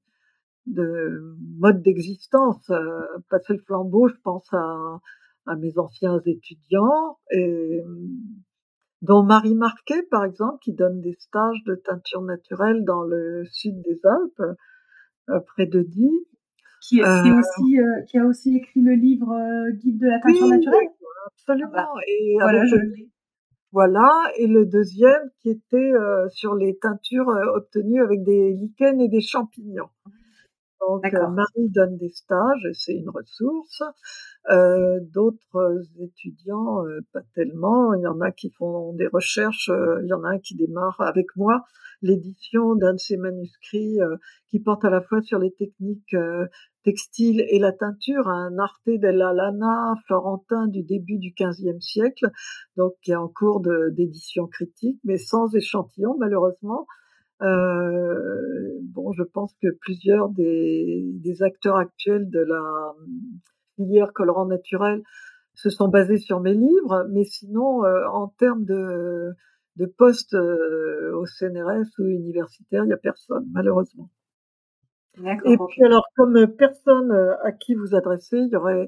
de 0.68 1.36
mode 1.58 1.82
d'existence, 1.82 2.72
passer 3.30 3.54
le 3.54 3.64
flambeau, 3.66 4.10
je 4.10 4.16
pense 4.24 4.48
à, 4.52 5.00
à 5.48 5.56
mes 5.56 5.78
anciens 5.78 6.20
étudiants 6.26 7.18
et 7.32 7.82
dont 9.02 9.24
Marie 9.24 9.56
Marquet, 9.56 10.04
par 10.04 10.24
exemple, 10.24 10.60
qui 10.62 10.74
donne 10.74 11.02
des 11.02 11.16
stages 11.20 11.64
de 11.66 11.76
teinture 11.76 12.22
naturelle 12.22 12.84
dans 12.86 13.04
le 13.04 13.46
sud 13.50 13.82
des 13.82 14.00
Alpes, 14.04 14.58
euh, 15.30 15.40
près 15.40 15.66
de 15.66 15.82
Die. 15.82 16.28
Qui, 16.82 17.02
euh, 17.02 17.06
aussi, 17.06 17.80
euh, 17.80 18.02
qui, 18.08 18.18
a 18.18 18.26
aussi 18.26 18.56
écrit 18.56 18.82
le 18.82 18.94
livre 18.94 19.36
Guide 19.72 20.00
de 20.00 20.08
la 20.08 20.20
teinture 20.20 20.48
naturelle 20.48 20.88
Absolument. 21.28 21.72
Ah 21.76 21.92
bah, 21.94 22.02
et 22.08 22.36
voilà, 22.40 22.66
je 22.66 22.76
Voilà, 23.72 24.10
et 24.38 24.48
le 24.48 24.66
deuxième 24.66 25.30
qui 25.40 25.52
était 25.52 25.92
sur 26.30 26.56
les 26.56 26.78
teintures 26.80 27.28
obtenues 27.54 28.02
avec 28.02 28.24
des 28.24 28.54
lichens 28.54 29.00
et 29.00 29.08
des 29.08 29.22
champignons. 29.22 29.90
Donc 30.80 31.04
Marie 31.14 31.70
donne 31.70 31.98
des 31.98 32.10
stages, 32.10 32.66
et 32.66 32.74
c'est 32.74 32.94
une 32.94 33.10
ressource. 33.10 33.84
Euh, 34.50 35.00
D'autres 35.02 35.84
étudiants, 36.00 36.86
euh, 36.86 37.02
pas 37.14 37.22
tellement. 37.36 37.94
Il 37.94 38.02
y 38.02 38.08
en 38.08 38.22
a 38.22 38.32
qui 38.32 38.50
font 38.52 38.94
des 38.94 39.08
recherches. 39.08 39.70
Euh, 39.70 40.02
il 40.04 40.08
y 40.08 40.14
en 40.14 40.24
a 40.24 40.30
un 40.30 40.40
qui 40.40 40.56
démarre 40.56 41.00
avec 41.00 41.28
moi 41.36 41.64
l'édition 42.02 42.76
d'un 42.76 42.94
de 42.94 42.98
ces 42.98 43.18
manuscrits 43.18 44.02
euh, 44.02 44.16
qui 44.50 44.60
porte 44.60 44.84
à 44.84 44.90
la 44.90 45.02
fois 45.02 45.22
sur 45.22 45.38
les 45.38 45.52
techniques 45.52 46.16
textiles 46.84 47.46
et 47.48 47.60
la 47.60 47.72
teinture, 47.72 48.28
un 48.28 48.58
arte 48.58 48.90
della 48.90 49.34
lana 49.34 49.94
florentin 50.08 50.68
du 50.68 50.82
début 50.82 51.20
du 51.20 51.34
XVe 51.40 51.80
siècle, 51.80 52.32
donc 52.76 52.94
qui 53.04 53.12
est 53.12 53.16
en 53.16 53.28
cours 53.28 53.62
d'édition 53.92 54.48
critique, 54.48 55.00
mais 55.04 55.18
sans 55.18 55.54
échantillon 55.56 56.16
malheureusement. 56.18 56.88
Euh, 57.42 58.78
bon, 58.84 59.14
je 59.14 59.24
pense 59.24 59.54
que 59.62 59.68
plusieurs 59.82 60.30
des, 60.30 61.02
des, 61.16 61.42
acteurs 61.42 61.78
actuels 61.78 62.30
de 62.30 62.40
la 62.40 62.94
filière 63.82 64.14
colorant 64.14 64.46
naturel 64.46 65.02
se 65.54 65.70
sont 65.70 65.88
basés 65.88 66.18
sur 66.18 66.40
mes 66.40 66.54
livres, 66.54 67.06
mais 67.12 67.24
sinon, 67.24 67.84
euh, 67.84 68.08
en 68.08 68.28
termes 68.28 68.64
de, 68.64 69.34
de 69.76 69.86
postes 69.86 70.34
euh, 70.34 71.14
au 71.16 71.26
CNRS 71.26 71.88
ou 72.00 72.04
universitaire, 72.04 72.84
il 72.84 72.88
n'y 72.88 72.94
a 72.94 72.98
personne, 72.98 73.46
malheureusement. 73.52 74.10
Et 75.18 75.58
puis 75.58 75.84
alors, 75.84 76.06
comme 76.16 76.48
personne 76.58 77.12
à 77.44 77.52
qui 77.52 77.76
vous 77.76 77.96
adressez, 77.96 78.38
il 78.38 78.50
y 78.50 78.56
aurait, 78.56 78.88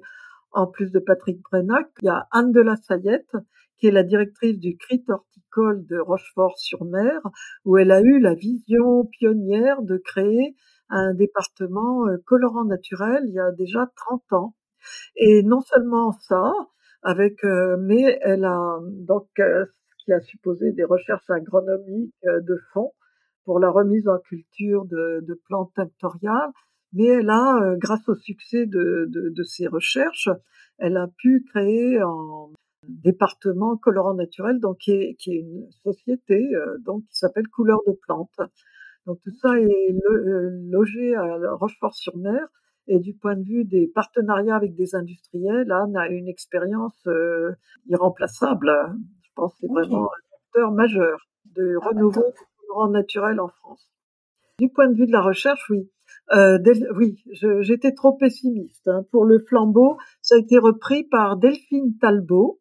en 0.52 0.68
plus 0.68 0.91
de 0.91 1.00
Patrick 1.00 1.41
Brenac, 1.41 1.89
il 2.02 2.06
y 2.06 2.10
a 2.10 2.28
Anne 2.32 2.54
de 2.54 2.62
la 2.62 2.78
Sayette, 2.78 3.36
qui 3.78 3.88
est 3.88 3.91
la 3.91 4.04
directrice 4.04 4.58
du 4.58 4.78
CRIT 4.78 5.04
horticole 5.10 5.86
de 5.86 6.00
Rochefort-sur-Mer, 6.00 7.20
où 7.66 7.78
elle 7.78 7.91
a 7.91 8.00
eu 8.00 8.20
la 8.20 8.34
vision 8.34 9.04
pionnière 9.06 9.82
de 9.82 9.98
créer 9.98 10.56
un 10.89 11.14
département 11.14 12.08
euh, 12.08 12.18
colorant 12.26 12.66
naturel 12.66 13.24
il 13.28 13.34
y 13.34 13.39
a 13.39 13.52
déjà 13.52 13.91
30 13.96 14.34
ans. 14.34 14.56
Et 15.16 15.44
non 15.44 15.62
seulement 15.62 16.12
ça, 16.14 16.52
avec, 17.02 17.44
euh, 17.44 17.78
mais 17.80 18.20
elle 18.22 18.46
a 18.46 18.80
donc 18.82 19.28
euh, 19.40 19.66
ce 19.98 20.06
qui 20.06 20.14
a 20.14 20.20
supposé 20.22 20.72
des 20.72 20.84
recherches 20.84 21.30
agronomiques 21.30 22.14
de 22.24 22.58
fond 22.74 22.92
pour 23.46 23.60
la 23.60 23.70
remise 23.70 24.08
en 24.08 24.20
culture 24.20 24.86
de, 24.86 25.42
plantes 25.48 25.74
tinctoriales, 25.76 26.52
mais 26.94 27.06
elle 27.06 27.30
a, 27.30 27.76
grâce 27.78 28.08
au 28.08 28.16
succès 28.16 28.66
de, 28.66 29.08
de, 29.10 29.44
ces 29.44 29.68
recherches, 29.68 30.30
elle 30.78 30.98
a 30.98 31.08
pu 31.18 31.44
créer 31.50 32.02
en 32.02 32.52
département 32.88 33.78
colorant 33.78 34.14
naturel, 34.14 34.60
donc 34.60 34.78
qui 34.78 34.92
est, 34.92 35.26
une 35.28 35.70
société 35.84 36.56
euh, 36.56 36.78
donc 36.80 37.04
qui 37.06 37.18
s'appelle 37.18 37.48
Couleur 37.48 37.80
de 37.88 37.94
plantes. 37.94 38.40
Donc 39.06 39.20
tout 39.22 39.34
ça 39.42 39.60
est 39.60 39.96
euh, 40.06 40.50
logé 40.70 41.16
à 41.16 41.56
Rochefort-sur-Mer 41.56 42.48
et 42.88 43.00
du 43.00 43.14
point 43.14 43.36
de 43.36 43.44
vue 43.44 43.66
des 43.66 43.88
partenariats 43.88 44.56
avec 44.56 44.76
des 44.76 44.96
industriels, 44.96 45.72
Anne 45.72 45.96
a 45.96 46.08
une 46.10 46.28
expérience 46.28 47.00
euh, 47.08 47.52
irremplaçable. 47.88 48.72
Je 49.22 49.30
pense 49.36 49.54
que 49.54 49.60
c'est 49.62 49.68
vraiment 49.68 50.06
un 50.06 50.36
acteur 50.48 50.72
majeur 50.72 51.20
de 51.56 51.78
ah, 51.82 51.88
renouveau 51.88 52.26
colorant 52.60 52.90
naturel 52.90 53.40
en 53.40 53.48
France. 53.48 53.90
Du 54.60 54.70
point 54.70 54.88
de 54.88 54.96
vue 54.96 55.08
de 55.08 55.12
la 55.12 55.22
recherche, 55.22 55.70
oui. 55.70 55.90
Euh, 56.34 56.60
oui, 56.96 57.24
j'étais 57.62 57.94
trop 57.94 58.14
pessimiste. 58.14 58.88
Hein. 58.88 59.06
Pour 59.12 59.26
le 59.26 59.40
flambeau, 59.40 59.98
ça 60.22 60.36
a 60.36 60.38
été 60.38 60.58
repris 60.58 61.04
par 61.04 61.38
Delphine 61.38 61.98
Talbot, 62.00 62.60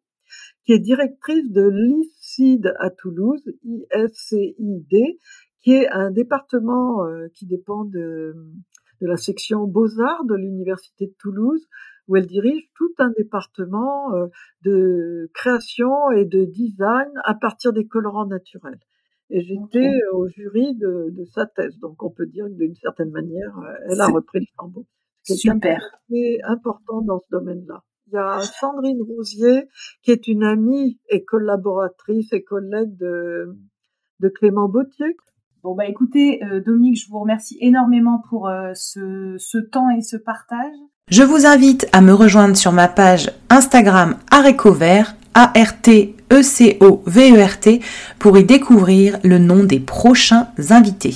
qui 0.65 0.73
est 0.73 0.79
directrice 0.79 1.51
de 1.51 1.67
l'ISCID 1.67 2.73
à 2.79 2.89
Toulouse, 2.89 3.43
ISCID, 3.63 5.19
qui 5.61 5.73
est 5.73 5.87
un 5.89 6.11
département 6.11 7.05
euh, 7.05 7.27
qui 7.33 7.45
dépend 7.45 7.85
de, 7.85 8.35
de 9.03 9.07
la 9.07 9.17
section 9.17 9.67
Beaux-Arts 9.67 10.23
de 10.23 10.35
l'Université 10.35 11.07
de 11.07 11.13
Toulouse, 11.19 11.67
où 12.07 12.15
elle 12.15 12.25
dirige 12.25 12.69
tout 12.75 12.93
un 12.99 13.11
département 13.17 14.13
euh, 14.15 14.27
de 14.63 15.29
création 15.33 16.09
et 16.11 16.25
de 16.25 16.45
design 16.45 17.11
à 17.25 17.33
partir 17.33 17.73
des 17.73 17.85
colorants 17.85 18.25
naturels. 18.25 18.79
Et 19.29 19.41
j'étais 19.41 19.91
au 20.13 20.27
jury 20.27 20.75
de, 20.75 21.09
de, 21.11 21.25
sa 21.25 21.45
thèse, 21.45 21.77
donc 21.79 22.01
on 22.01 22.11
peut 22.11 22.25
dire 22.25 22.45
que 22.45 22.53
d'une 22.53 22.75
certaine 22.75 23.11
manière, 23.11 23.57
euh, 23.57 23.73
elle 23.89 24.01
a 24.01 24.07
repris 24.07 24.39
le 24.39 24.45
flambeau. 24.55 24.85
C'est 25.23 25.35
super. 25.35 25.81
important 26.45 27.01
dans 27.01 27.19
ce 27.19 27.27
domaine-là. 27.31 27.83
Il 28.07 28.13
y 28.13 28.17
a 28.17 28.41
Sandrine 28.41 29.01
Rosier, 29.01 29.67
qui 30.01 30.11
est 30.11 30.27
une 30.27 30.43
amie 30.43 30.99
et 31.09 31.23
collaboratrice 31.23 32.31
et 32.33 32.43
collègue 32.43 32.95
de, 32.97 33.55
de 34.19 34.29
Clément 34.29 34.67
Bautier. 34.67 35.17
Bon 35.63 35.75
bah 35.75 35.85
écoutez, 35.87 36.43
euh, 36.43 36.59
Dominique, 36.59 37.01
je 37.01 37.09
vous 37.09 37.19
remercie 37.19 37.57
énormément 37.61 38.21
pour 38.29 38.49
euh, 38.49 38.73
ce, 38.75 39.57
temps 39.59 39.89
et 39.89 40.01
ce 40.01 40.17
partage. 40.17 40.73
Je 41.09 41.23
vous 41.23 41.45
invite 41.45 41.87
à 41.93 42.01
me 42.01 42.11
rejoindre 42.11 42.57
sur 42.57 42.73
ma 42.73 42.89
page 42.89 43.31
Instagram 43.49 44.17
Arécovert, 44.29 45.15
A-R-T 45.33 46.15
E-C-O-V-E-R-T, 46.33 47.79
pour 48.19 48.37
y 48.37 48.43
découvrir 48.43 49.19
le 49.23 49.37
nom 49.37 49.63
des 49.63 49.79
prochains 49.79 50.49
invités. 50.69 51.15